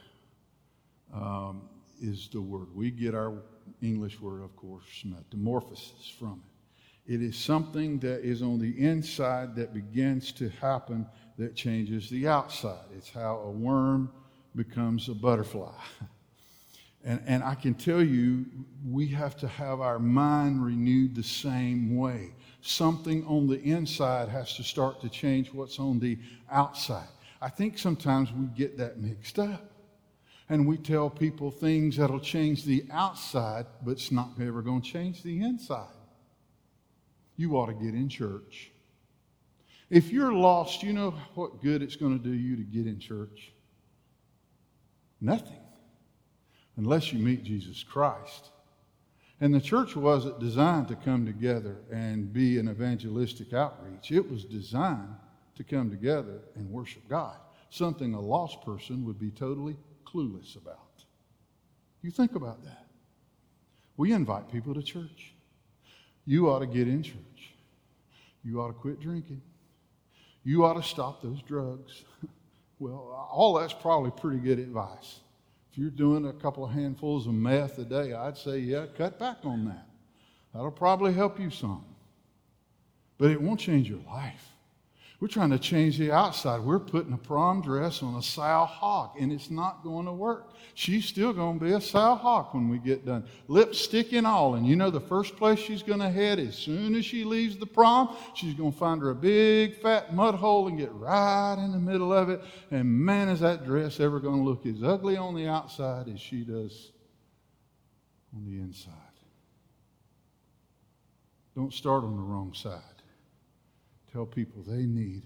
[1.13, 1.63] um,
[2.01, 2.67] is the word.
[2.73, 3.43] We get our
[3.81, 7.13] English word, of course, metamorphosis from it.
[7.13, 11.05] It is something that is on the inside that begins to happen
[11.37, 12.83] that changes the outside.
[12.95, 14.11] It's how a worm
[14.55, 15.71] becomes a butterfly.
[17.03, 18.45] And, and I can tell you,
[18.85, 22.33] we have to have our mind renewed the same way.
[22.61, 26.17] Something on the inside has to start to change what's on the
[26.51, 27.07] outside.
[27.41, 29.71] I think sometimes we get that mixed up.
[30.49, 34.89] And we tell people things that'll change the outside, but it's not ever going to
[34.89, 35.87] change the inside.
[37.35, 38.71] You ought to get in church.
[39.89, 42.99] If you're lost, you know what good it's going to do you to get in
[42.99, 43.51] church?
[45.19, 45.59] Nothing
[46.77, 48.49] unless you meet Jesus Christ.
[49.39, 54.11] And the church wasn't designed to come together and be an evangelistic outreach.
[54.11, 55.15] It was designed
[55.55, 57.37] to come together and worship God,
[57.69, 59.75] something a lost person would be totally
[60.05, 61.03] clueless about.
[62.01, 62.85] You think about that.
[63.97, 65.33] We invite people to church.
[66.25, 67.53] You ought to get in church.
[68.43, 69.41] You ought to quit drinking.
[70.43, 72.03] You ought to stop those drugs.
[72.79, 75.19] well, all that's probably pretty good advice.
[75.77, 79.19] If you're doing a couple of handfuls of meth a day, I'd say, yeah, cut
[79.19, 79.87] back on that.
[80.51, 81.85] That'll probably help you some.
[83.19, 84.53] But it won't change your life.
[85.19, 86.61] We're trying to change the outside.
[86.61, 90.53] We're putting a prom dress on a sow hawk, and it's not going to work.
[90.75, 93.25] She's still going to be a sow hawk when we get done.
[93.47, 94.53] Lipstick and all.
[94.53, 97.57] And you know the first place she's going to head as soon as she leaves
[97.57, 101.55] the prom, she's going to find her a big fat mud hole and get right
[101.57, 102.39] in the middle of it.
[102.69, 106.21] And man, is that dress ever going to look as ugly on the outside as
[106.21, 106.91] she does
[108.35, 108.93] on the inside.
[111.55, 112.96] Don't start on the wrong side
[114.17, 115.21] tell people they need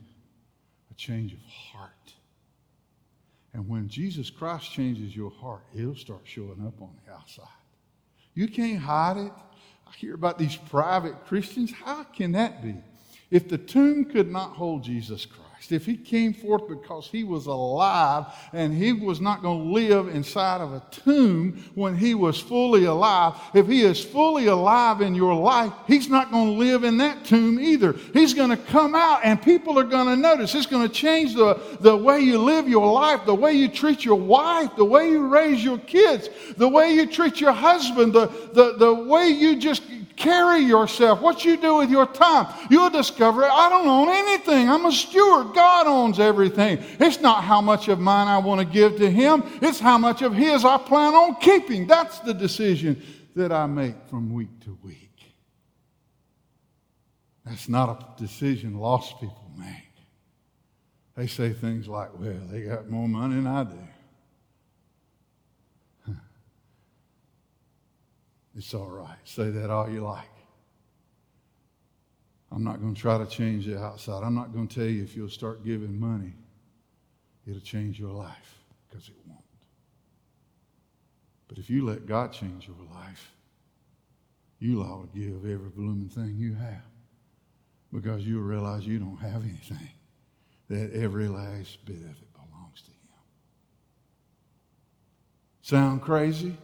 [0.91, 2.13] a change of heart.
[3.53, 7.45] And when Jesus Christ changes your heart, it'll start showing up on the outside.
[8.33, 9.31] You can't hide it.
[9.87, 11.71] I hear about these private Christians.
[11.71, 12.75] How can that be?
[13.29, 17.45] If the tomb could not hold Jesus Christ, if he came forth because he was
[17.45, 22.39] alive and he was not going to live inside of a tomb when he was
[22.39, 26.83] fully alive, if he is fully alive in your life, he's not going to live
[26.83, 27.93] in that tomb either.
[28.13, 30.55] He's going to come out and people are going to notice.
[30.55, 34.03] It's going to change the, the way you live your life, the way you treat
[34.03, 38.27] your wife, the way you raise your kids, the way you treat your husband, the,
[38.53, 39.83] the, the way you just
[40.15, 44.69] carry yourself, what you do with your time, you'll discover I don't own anything.
[44.69, 45.53] I'm a steward.
[45.53, 46.83] God owns everything.
[46.99, 50.21] It's not how much of mine I want to give to Him, it's how much
[50.21, 51.87] of His I plan on keeping.
[51.87, 53.01] That's the decision
[53.35, 55.09] that I make from week to week.
[57.45, 59.91] That's not a decision lost people make.
[61.15, 63.77] They say things like, well, they got more money than I do.
[68.55, 69.17] It's all right.
[69.23, 70.25] Say that all you like.
[72.51, 74.23] I'm not going to try to change the outside.
[74.23, 76.33] I'm not going to tell you if you'll start giving money,
[77.47, 78.57] it'll change your life,
[78.89, 79.39] because it won't.
[81.47, 83.31] But if you let God change your life,
[84.59, 86.83] you'll to give every blooming thing you have
[87.93, 89.89] because you'll realize you don't have anything,
[90.69, 93.19] that every last bit of it belongs to Him.
[95.61, 96.55] Sound crazy?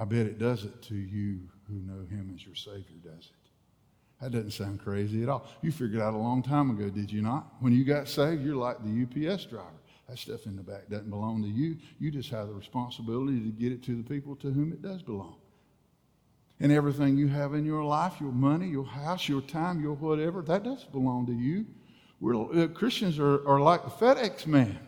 [0.00, 4.22] I bet it does it to you who know Him as your Savior, does it?
[4.22, 5.46] That doesn't sound crazy at all.
[5.60, 7.54] You figured out a long time ago, did you not?
[7.60, 9.68] When you got saved, you're like the UPS driver.
[10.08, 11.76] That stuff in the back doesn't belong to you.
[11.98, 15.02] You just have the responsibility to get it to the people to whom it does
[15.02, 15.36] belong.
[16.60, 20.40] And everything you have in your life, your money, your house, your time, your whatever,
[20.42, 21.66] that does belong to you.
[22.20, 24.78] We're, uh, Christians are, are like the FedEx man.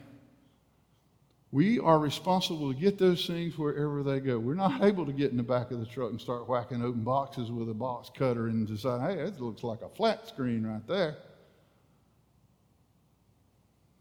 [1.53, 4.39] We are responsible to get those things wherever they go.
[4.39, 7.05] We're not able to get in the back of the truck and start whacking open
[7.05, 10.87] boxes with a box cutter and decide, hey, that looks like a flat screen right
[10.89, 11.19] there.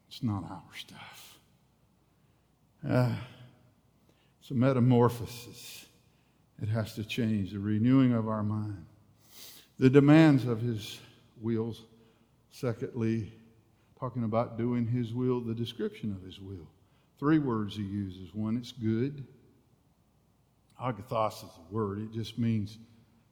[0.07, 1.39] It's not our stuff.
[2.89, 3.15] Uh,
[4.39, 5.85] it's a metamorphosis.
[6.61, 8.85] It has to change, the renewing of our mind.
[9.77, 10.99] The demands of his
[11.41, 11.83] wills.
[12.51, 13.33] Secondly,
[13.99, 16.67] talking about doing his will, the description of his will.
[17.21, 18.33] Three words he uses.
[18.33, 19.23] One, it's good.
[20.81, 22.79] Agathos is a word, it just means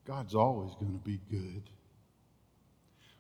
[0.06, 1.64] God's always going to be good.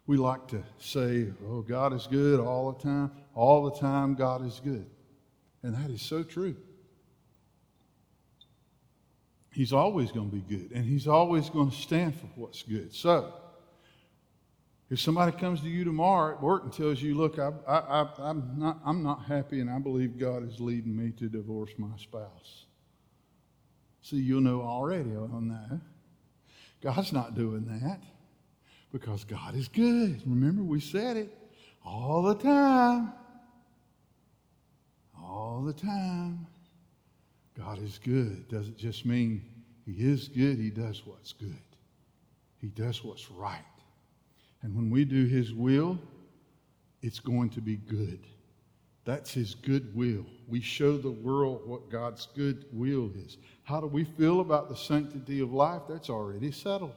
[0.05, 3.11] We like to say, oh, God is good all the time.
[3.34, 4.86] All the time, God is good.
[5.63, 6.55] And that is so true.
[9.51, 12.93] He's always going to be good, and He's always going to stand for what's good.
[12.93, 13.34] So,
[14.89, 18.79] if somebody comes to you tomorrow at work and tells you, look, I, am not,
[18.83, 22.65] I'm not happy and I believe God is leading me to divorce my spouse.
[24.01, 25.79] See, you'll know already on that.
[26.81, 28.01] God's not doing that
[28.91, 30.21] because God is good.
[30.25, 31.37] Remember, we said it
[31.85, 33.13] all the time.
[35.21, 36.47] All the time.
[37.55, 38.47] God is good.
[38.47, 39.43] Doesn't just mean
[39.85, 40.57] He is good?
[40.57, 41.55] He does what's good,
[42.57, 43.61] He does what's right.
[44.62, 45.97] And when we do His will,
[47.01, 48.20] it's going to be good.
[49.05, 50.26] That's His good will.
[50.47, 53.38] We show the world what God's good will is.
[53.64, 55.84] How do we feel about the sanctity of life?
[55.88, 56.95] That's already settled.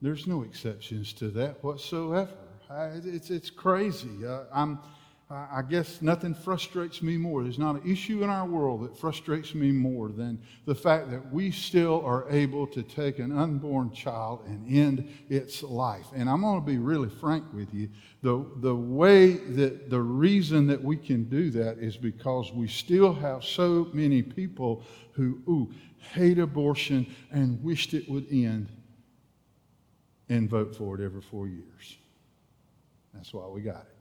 [0.00, 2.30] There's no exceptions to that whatsoever.
[2.70, 4.26] it's, it's crazy.
[4.26, 4.78] Uh, I'm,
[5.34, 7.42] I guess nothing frustrates me more.
[7.42, 11.32] There's not an issue in our world that frustrates me more than the fact that
[11.32, 16.06] we still are able to take an unborn child and end its life.
[16.14, 17.88] And I'm going to be really frank with you.
[18.22, 23.12] The, the way that the reason that we can do that is because we still
[23.12, 25.72] have so many people who, ooh,
[26.12, 28.68] hate abortion and wished it would end
[30.28, 31.96] and vote for it every four years.
[33.12, 33.93] That's why we got it.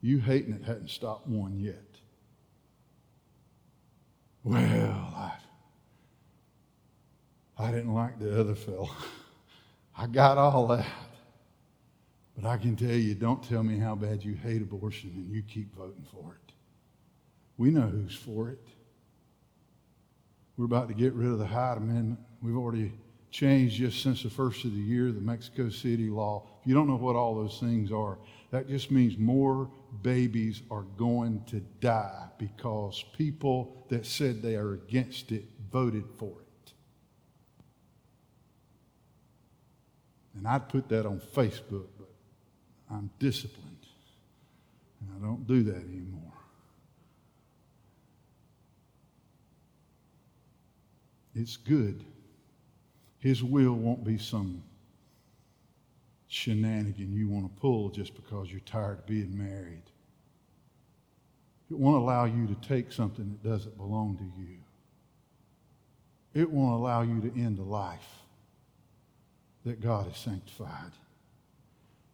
[0.00, 1.84] You hating it hadn't stopped one yet.
[4.42, 5.32] Well, I,
[7.58, 8.90] I didn't like the other fellow.
[9.96, 10.86] I got all that.
[12.34, 15.42] But I can tell you, don't tell me how bad you hate abortion and you
[15.42, 16.54] keep voting for it.
[17.58, 18.66] We know who's for it.
[20.56, 22.20] We're about to get rid of the Hyde Amendment.
[22.40, 22.92] We've already
[23.30, 26.46] changed just since the first of the year the Mexico City law.
[26.62, 28.18] If you don't know what all those things are,
[28.50, 29.70] that just means more
[30.02, 36.26] babies are going to die because people that said they are against it voted for
[36.26, 36.72] it.
[40.36, 42.08] And I'd put that on Facebook, but
[42.90, 43.66] I'm disciplined.
[45.00, 46.32] And I don't do that anymore.
[51.34, 52.04] It's good.
[53.18, 54.62] His will won't be some
[56.30, 59.82] shenanigan you want to pull just because you're tired of being married.
[61.68, 64.56] It won't allow you to take something that doesn't belong to you.
[66.32, 68.08] It won't allow you to end a life
[69.66, 70.92] that God has sanctified.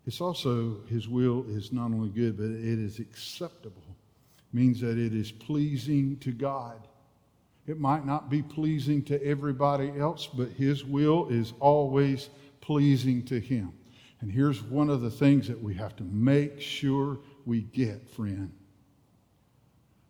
[0.07, 3.83] It's also, His will is not only good, but it is acceptable.
[4.39, 6.89] It means that it is pleasing to God.
[7.67, 12.31] It might not be pleasing to everybody else, but His will is always
[12.62, 13.75] pleasing to Him.
[14.27, 18.53] And here's one of the things that we have to make sure we get, friend.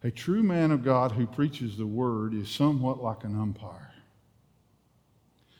[0.04, 3.92] A true man of God who preaches the word is somewhat like an umpire.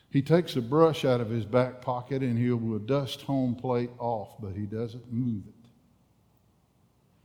[0.09, 3.91] He takes a brush out of his back pocket and he will dust home plate
[3.99, 5.69] off, but he doesn't move it.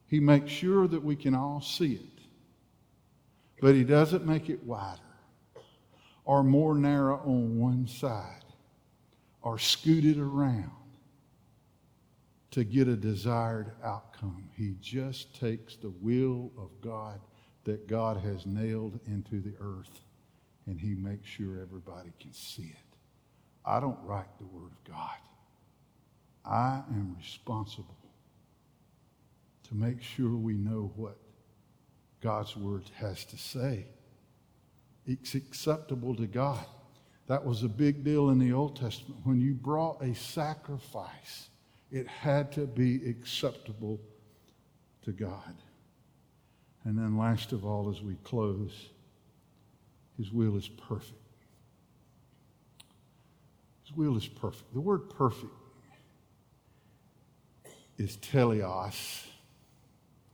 [0.08, 2.26] He makes sure that we can all see it,
[3.62, 5.00] but he doesn't make it wider
[6.26, 8.44] or more narrow on one side
[9.42, 10.72] or scoot it around
[12.52, 14.50] to get a desired outcome.
[14.56, 17.20] He just takes the will of God
[17.64, 20.02] that God has nailed into the earth
[20.68, 22.98] and he makes sure everybody can see it.
[23.66, 25.18] I don't write the Word of God.
[26.44, 27.98] I am responsible
[29.64, 31.18] to make sure we know what
[32.22, 33.86] God's Word has to say.
[35.06, 36.66] It's acceptable to God.
[37.28, 39.22] That was a big deal in the Old Testament.
[39.24, 41.50] When you brought a sacrifice,
[41.92, 44.00] it had to be acceptable
[45.04, 45.56] to God.
[46.84, 48.90] And then, last of all, as we close,
[50.18, 51.20] His will is perfect.
[53.84, 54.74] His will is perfect.
[54.74, 55.52] The word perfect
[57.98, 59.26] is teleos.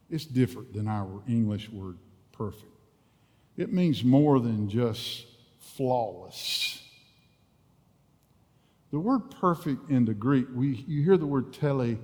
[0.09, 1.97] It's different than our English word
[2.31, 2.71] perfect.
[3.57, 5.25] It means more than just
[5.59, 6.81] flawless.
[8.97, 11.99] The word perfect in the Greek, we, you hear the word tele,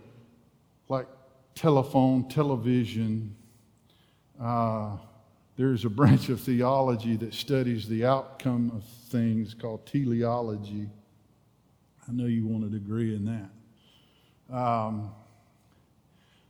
[0.89, 1.07] like
[1.55, 3.35] telephone, television.
[4.39, 4.97] Uh,
[5.55, 10.87] there's a branch of theology that studies the outcome of things called teleology.
[12.07, 14.55] I know you want a degree in that.
[14.55, 15.15] Um,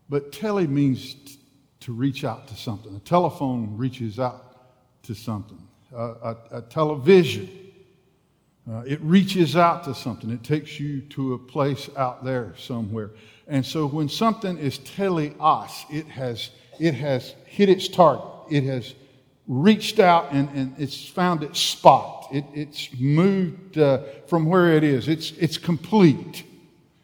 [0.10, 1.40] but tele means t-
[1.80, 2.94] to reach out to something.
[2.94, 5.66] A telephone reaches out to something.
[5.96, 7.50] Uh, a, a, television,
[8.70, 10.30] uh, it reaches out to something.
[10.30, 13.12] It takes you to a place out there somewhere.
[13.48, 18.26] And so when something is teleos, it has, it has hit its target.
[18.50, 18.96] It has
[19.48, 22.30] reached out and, and it's found its spot.
[22.32, 25.10] It, it's moved uh, from where it is.
[25.10, 26.46] It's, it's complete.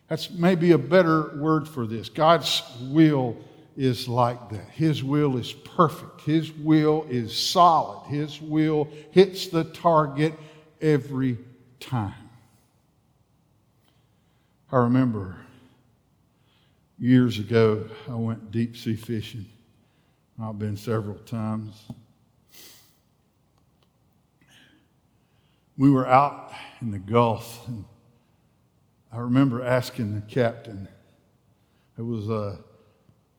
[0.07, 2.07] That's maybe a better word for this.
[2.07, 3.35] God's will
[3.75, 4.69] is like that.
[4.69, 6.21] His will is perfect.
[6.21, 8.07] His will is solid.
[8.07, 10.33] His will hits the target
[10.81, 11.37] every
[11.79, 12.29] time.
[14.71, 15.37] I remember
[16.97, 19.45] years ago, I went deep sea fishing.
[20.41, 21.83] I've been several times.
[25.79, 26.51] we were out
[26.81, 27.85] in the Gulf, and
[29.13, 30.89] I remember asking the captain.
[31.97, 32.57] It was uh,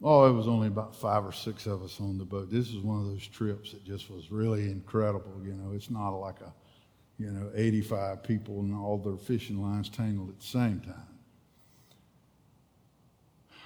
[0.03, 2.51] oh, it was only about five or six of us on the boat.
[2.51, 5.39] This is one of those trips that just was really incredible.
[5.45, 6.53] You know, it's not like a
[7.21, 10.95] you know 85 people and all their fishing lines tangled at the same time.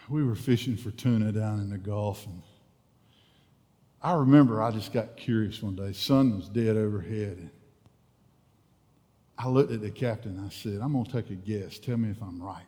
[0.09, 2.43] We were fishing for tuna down in the Gulf, and
[4.03, 5.93] I remember I just got curious one day.
[5.93, 7.39] Sun was dead overhead.
[7.39, 7.51] And
[9.39, 11.79] I looked at the captain I said, I'm going to take a guess.
[11.79, 12.63] Tell me if I'm right.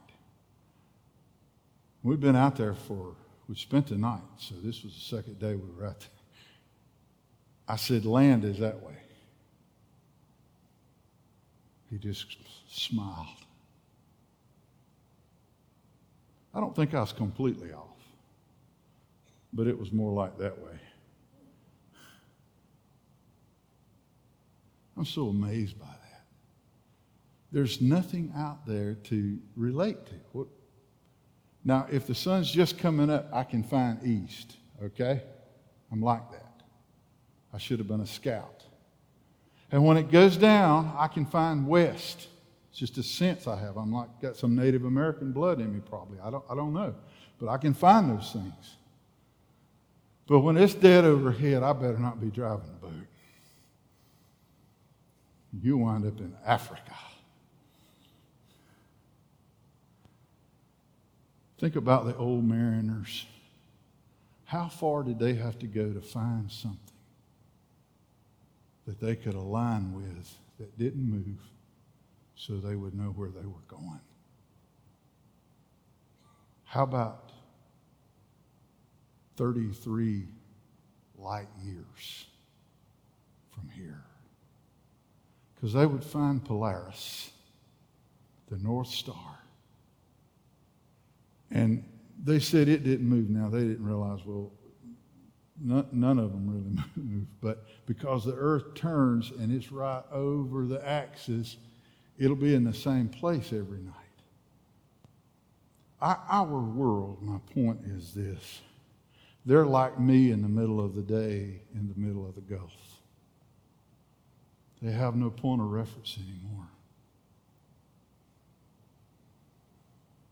[2.02, 3.16] We'd been out there for,
[3.48, 6.08] we spent the night, so this was the second day we were out there.
[7.68, 8.94] I said, land is that way.
[11.90, 12.36] He just
[12.68, 13.26] smiled.
[16.54, 17.98] I don't think I was completely off,
[19.52, 20.78] but it was more like that way.
[24.96, 26.24] I'm so amazed by that.
[27.52, 30.14] There's nothing out there to relate to.
[30.32, 30.46] What?
[31.64, 35.22] Now, if the sun's just coming up, I can find east, okay?
[35.92, 36.62] I'm like that.
[37.52, 38.55] I should have been a scout.
[39.70, 42.28] And when it goes down, I can find west.
[42.70, 43.76] It's just a sense I have.
[43.76, 46.18] I'm like, got some Native American blood in me, probably.
[46.20, 46.94] I don't, I don't know.
[47.38, 48.76] But I can find those things.
[50.26, 53.06] But when it's dead overhead, I better not be driving the boat.
[55.62, 56.94] You wind up in Africa.
[61.58, 63.26] Think about the old mariners.
[64.44, 66.85] How far did they have to go to find something
[68.86, 71.38] that they could align with that didn't move
[72.36, 74.00] so they would know where they were going?
[76.64, 77.32] How about
[79.36, 80.24] 33
[81.18, 82.26] light years
[83.50, 84.02] from here?
[85.54, 87.30] Because they would find Polaris,
[88.50, 89.38] the North Star,
[91.50, 91.84] and
[92.22, 93.48] they said it didn't move now.
[93.48, 94.52] They didn't realize, well,
[95.60, 100.86] none of them really move, but because the earth turns and it's right over the
[100.86, 101.56] axis,
[102.18, 103.92] it'll be in the same place every night.
[106.00, 108.60] Our world, my point is this
[109.46, 112.74] they're like me in the middle of the day, in the middle of the Gulf.
[114.82, 116.68] They have no point of reference anymore.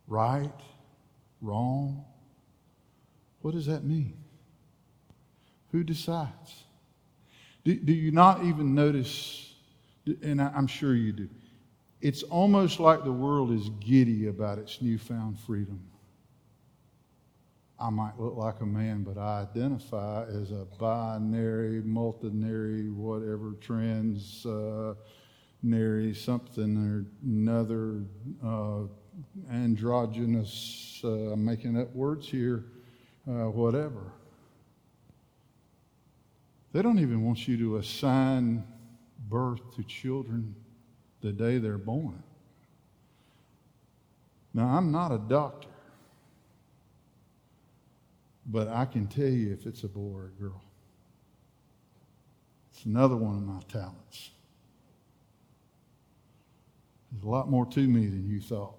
[0.07, 0.53] Right,
[1.41, 2.05] wrong,
[3.41, 4.24] what does that mean?
[5.75, 6.63] Who decides?
[7.65, 9.57] Do, do you not even notice,
[10.23, 11.29] and I, I'm sure you do,
[12.01, 15.83] it's almost like the world is giddy about its newfound freedom.
[17.77, 24.47] I might look like a man, but I identify as a binary, multinary, whatever, trans,
[24.47, 24.95] uh,
[25.65, 28.05] nary something or another,
[28.47, 28.83] uh,
[29.51, 32.65] androgynous, uh, I'm making up words here,
[33.29, 34.13] uh, whatever.
[36.75, 38.65] They don't even want you to assign
[39.29, 40.57] birth to children
[41.21, 42.21] the day they're born.
[44.53, 45.69] Now, I'm not a doctor,
[48.45, 50.65] but I can tell you if it's a boy or a girl.
[52.73, 54.33] It's another one of my talents.
[57.13, 58.75] There's a lot more to me than you thought.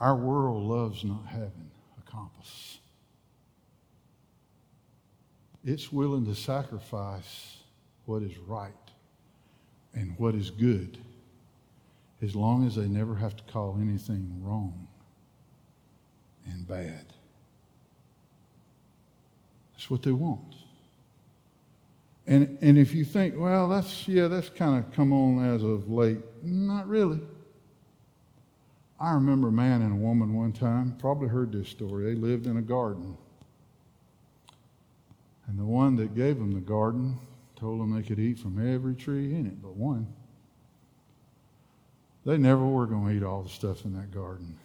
[0.00, 2.67] Our world loves not having a compass
[5.68, 7.58] it's willing to sacrifice
[8.06, 8.72] what is right
[9.92, 10.96] and what is good
[12.22, 14.88] as long as they never have to call anything wrong
[16.46, 17.04] and bad.
[19.74, 20.54] That's what they want.
[22.26, 25.90] And, and if you think, well, that's, yeah, that's kind of come on as of
[25.90, 27.20] late, not really.
[28.98, 32.04] I remember a man and a woman one time, probably heard this story.
[32.04, 33.18] They lived in a garden.
[35.48, 37.18] And the one that gave them the garden
[37.56, 40.06] told them they could eat from every tree in it but one.
[42.24, 44.58] They never were going to eat all the stuff in that garden.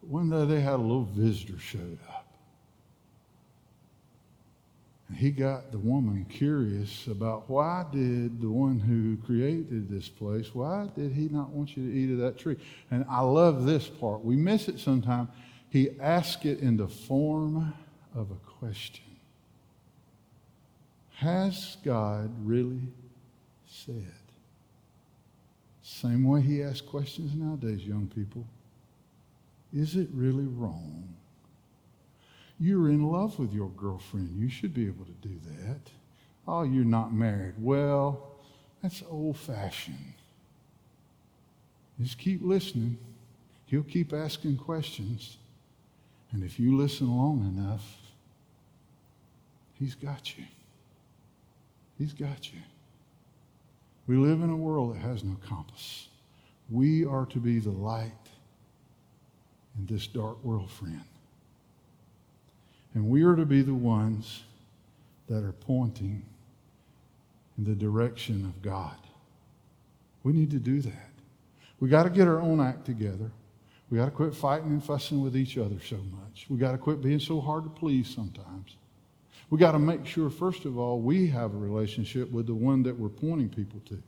[0.00, 2.26] But one day they had a little visitor showed up.
[5.08, 10.54] And he got the woman curious about why did the one who created this place,
[10.54, 12.56] why did he not want you to eat of that tree?
[12.92, 14.24] And I love this part.
[14.24, 15.28] We miss it sometimes.
[15.70, 17.74] He asked it in the form
[18.14, 19.04] of a question
[21.16, 22.80] Has God really
[23.66, 24.12] said?
[25.82, 28.46] Same way he asks questions nowadays, young people.
[29.72, 31.08] Is it really wrong?
[32.58, 34.30] You're in love with your girlfriend.
[34.36, 35.80] You should be able to do that.
[36.46, 37.54] Oh, you're not married.
[37.58, 38.30] Well,
[38.82, 40.14] that's old fashioned.
[42.00, 42.98] Just keep listening.
[43.66, 45.38] He'll keep asking questions.
[46.32, 48.01] And if you listen long enough,
[49.82, 50.44] He's got you.
[51.98, 52.60] He's got you.
[54.06, 56.06] We live in a world that has no compass.
[56.70, 58.12] We are to be the light
[59.76, 61.02] in this dark world, friend.
[62.94, 64.44] And we are to be the ones
[65.28, 66.22] that are pointing
[67.58, 68.96] in the direction of God.
[70.22, 71.10] We need to do that.
[71.80, 73.32] We got to get our own act together.
[73.90, 76.46] We got to quit fighting and fussing with each other so much.
[76.48, 78.76] We got to quit being so hard to please sometimes.
[79.52, 82.82] We got to make sure, first of all, we have a relationship with the one
[82.84, 84.02] that we're pointing people to.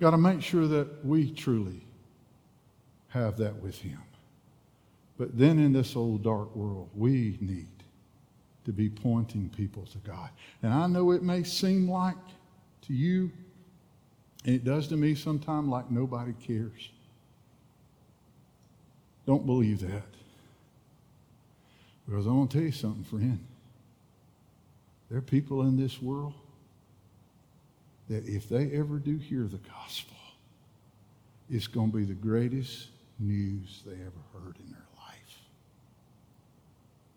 [0.00, 1.84] Got to make sure that we truly
[3.08, 4.00] have that with Him.
[5.18, 7.68] But then in this old dark world, we need
[8.64, 10.30] to be pointing people to God.
[10.62, 12.16] And I know it may seem like
[12.86, 13.30] to you,
[14.46, 16.88] and it does to me sometimes, like nobody cares.
[19.26, 20.04] Don't believe that.
[22.10, 23.38] Because I want to tell you something, friend.
[25.08, 26.34] There are people in this world
[28.08, 30.16] that if they ever do hear the gospel,
[31.48, 32.88] it's going to be the greatest
[33.20, 35.38] news they ever heard in their life.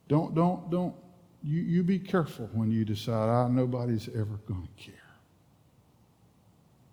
[0.09, 0.93] Don't, don't, don't,
[1.41, 4.93] you, you be careful when you decide, ah, nobody's ever going to care.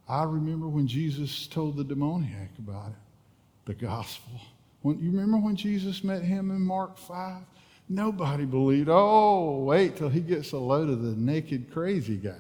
[0.09, 4.41] I remember when Jesus told the demoniac about it, the gospel.
[4.81, 7.43] When, you remember when Jesus met him in Mark 5?
[7.93, 8.89] Nobody believed.
[8.89, 12.37] Oh, wait till he gets a load of the naked, crazy guy.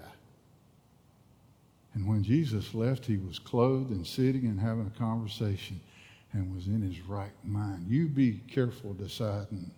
[1.92, 5.80] And when Jesus left, he was clothed and sitting and having a conversation
[6.32, 7.86] and was in his right mind.
[7.88, 9.68] You be careful deciding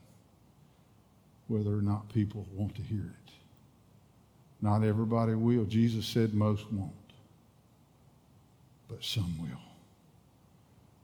[1.48, 3.32] whether or not people want to hear it.
[4.60, 5.64] Not everybody will.
[5.64, 6.92] Jesus said most won't,
[8.88, 9.48] but some will.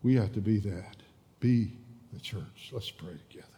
[0.03, 0.97] We have to be that.
[1.41, 1.73] Be
[2.13, 2.71] the church.
[2.71, 3.58] Let's pray together.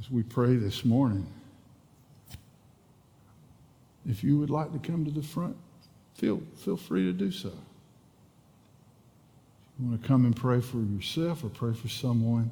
[0.00, 1.26] As we pray this morning,
[4.08, 5.56] if you would like to come to the front,
[6.14, 7.48] feel, feel free to do so.
[7.48, 7.54] If
[9.78, 12.50] you want to come and pray for yourself or pray for someone,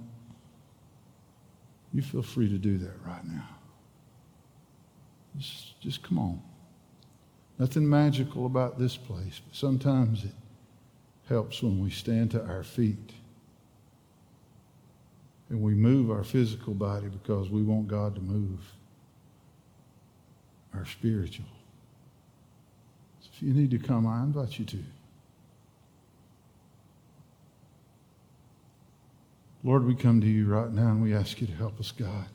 [1.94, 3.48] you feel free to do that right now.
[5.38, 6.42] Just, just come on.
[7.58, 10.34] Nothing magical about this place, but sometimes it
[11.28, 13.12] helps when we stand to our feet
[15.50, 18.60] and we move our physical body because we want God to move
[20.74, 21.46] our spiritual.
[23.20, 24.78] So if you need to come, I invite you to.
[29.64, 32.26] Lord, we come to you right now and we ask you to help us, God.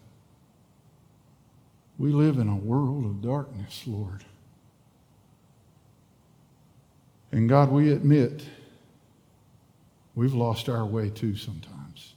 [1.97, 4.25] We live in a world of darkness, Lord.
[7.31, 8.43] And God, we admit
[10.15, 12.12] we've lost our way too sometimes.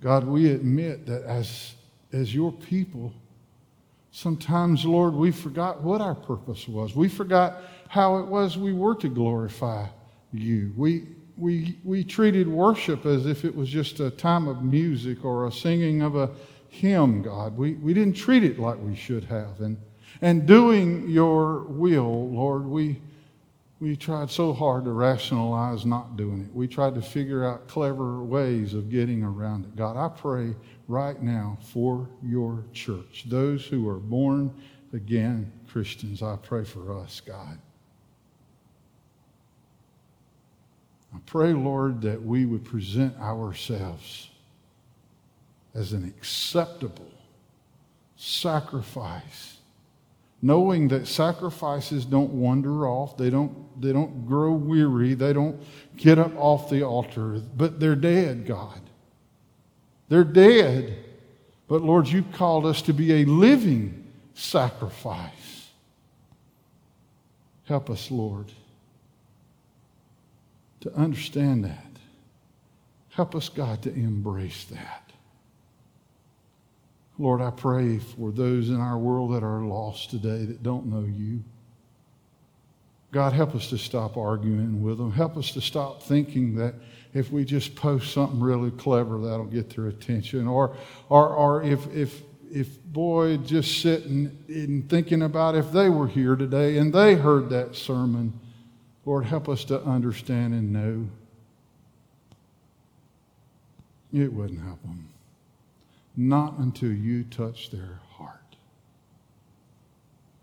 [0.00, 1.74] God, we admit that as,
[2.12, 3.12] as your people,
[4.12, 6.94] sometimes, Lord, we forgot what our purpose was.
[6.94, 9.86] We forgot how it was we were to glorify
[10.32, 10.72] you.
[10.76, 15.46] We, we, we treated worship as if it was just a time of music or
[15.46, 16.30] a singing of a
[16.68, 17.56] hymn, God.
[17.56, 19.60] We, we didn't treat it like we should have.
[19.60, 19.76] And,
[20.20, 23.00] and doing your will, Lord, we,
[23.80, 26.54] we tried so hard to rationalize not doing it.
[26.54, 29.76] We tried to figure out clever ways of getting around it.
[29.76, 30.54] God, I pray
[30.88, 34.52] right now for your church, those who are born
[34.92, 36.22] again Christians.
[36.22, 37.58] I pray for us, God.
[41.14, 44.30] I pray, Lord, that we would present ourselves
[45.74, 47.10] as an acceptable
[48.16, 49.57] sacrifice,
[50.40, 55.60] knowing that sacrifices don't wander off, they don't, they don't grow weary, they don't
[55.96, 58.80] get up off the altar, but they're dead, God.
[60.08, 61.04] They're dead.
[61.66, 65.68] But Lord, you've called us to be a living sacrifice.
[67.64, 68.46] Help us, Lord
[70.80, 71.84] to understand that.
[73.10, 75.07] Help us, God, to embrace that.
[77.18, 81.04] Lord, I pray for those in our world that are lost today that don't know
[81.04, 81.42] you.
[83.10, 85.10] God, help us to stop arguing with them.
[85.10, 86.74] Help us to stop thinking that
[87.14, 90.46] if we just post something really clever, that'll get their attention.
[90.46, 90.76] Or,
[91.08, 96.36] or, or if, if, if boy, just sitting and thinking about if they were here
[96.36, 98.38] today and they heard that sermon,
[99.04, 101.08] Lord, help us to understand and know.
[104.12, 105.08] It wouldn't them.
[106.20, 108.56] Not until you touch their heart.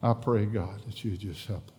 [0.01, 1.75] I pray, God, that you just help them.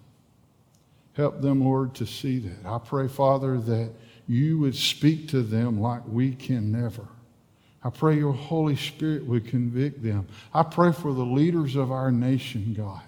[1.15, 2.67] Help them, Lord, to see that.
[2.67, 3.91] I pray, Father, that
[4.29, 7.09] you would speak to them like we can never.
[7.83, 10.27] I pray your Holy Spirit would convict them.
[10.53, 13.01] I pray for the leaders of our nation, God.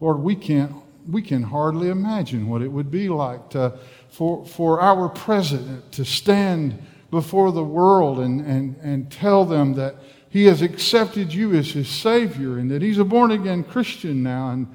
[0.00, 0.74] Lord, we can't
[1.10, 3.78] we can hardly imagine what it would be like to,
[4.10, 6.78] for, for our president to stand
[7.10, 9.96] before the world and, and, and tell them that
[10.28, 14.50] he has accepted you as his Savior and that he's a born again Christian now
[14.50, 14.66] and,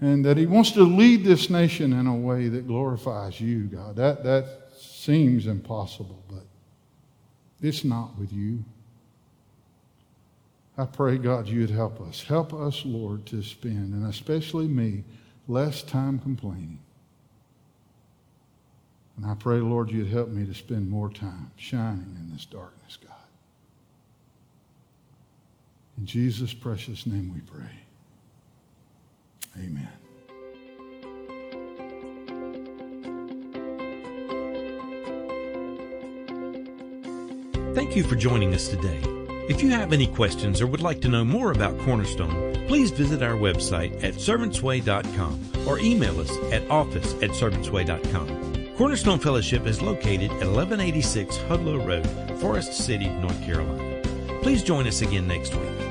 [0.00, 3.96] and that he wants to lead this nation in a way that glorifies you, God.
[3.96, 6.44] That, that seems impossible, but
[7.60, 8.64] it's not with you.
[10.76, 12.22] I pray, God, you'd help us.
[12.22, 15.04] Help us, Lord, to spend, and especially me,
[15.46, 16.78] less time complaining.
[19.20, 22.96] And I pray, Lord, you'd help me to spend more time shining in this darkness,
[22.96, 23.14] God.
[25.98, 27.70] In Jesus' precious name we pray.
[29.58, 29.88] Amen.
[37.74, 39.02] Thank you for joining us today.
[39.50, 43.22] If you have any questions or would like to know more about Cornerstone, please visit
[43.22, 48.49] our website at servantsway.com or email us at office at servantsway.com.
[48.80, 54.00] Cornerstone Fellowship is located at 1186 Hudlow Road, Forest City, North Carolina.
[54.40, 55.89] Please join us again next week.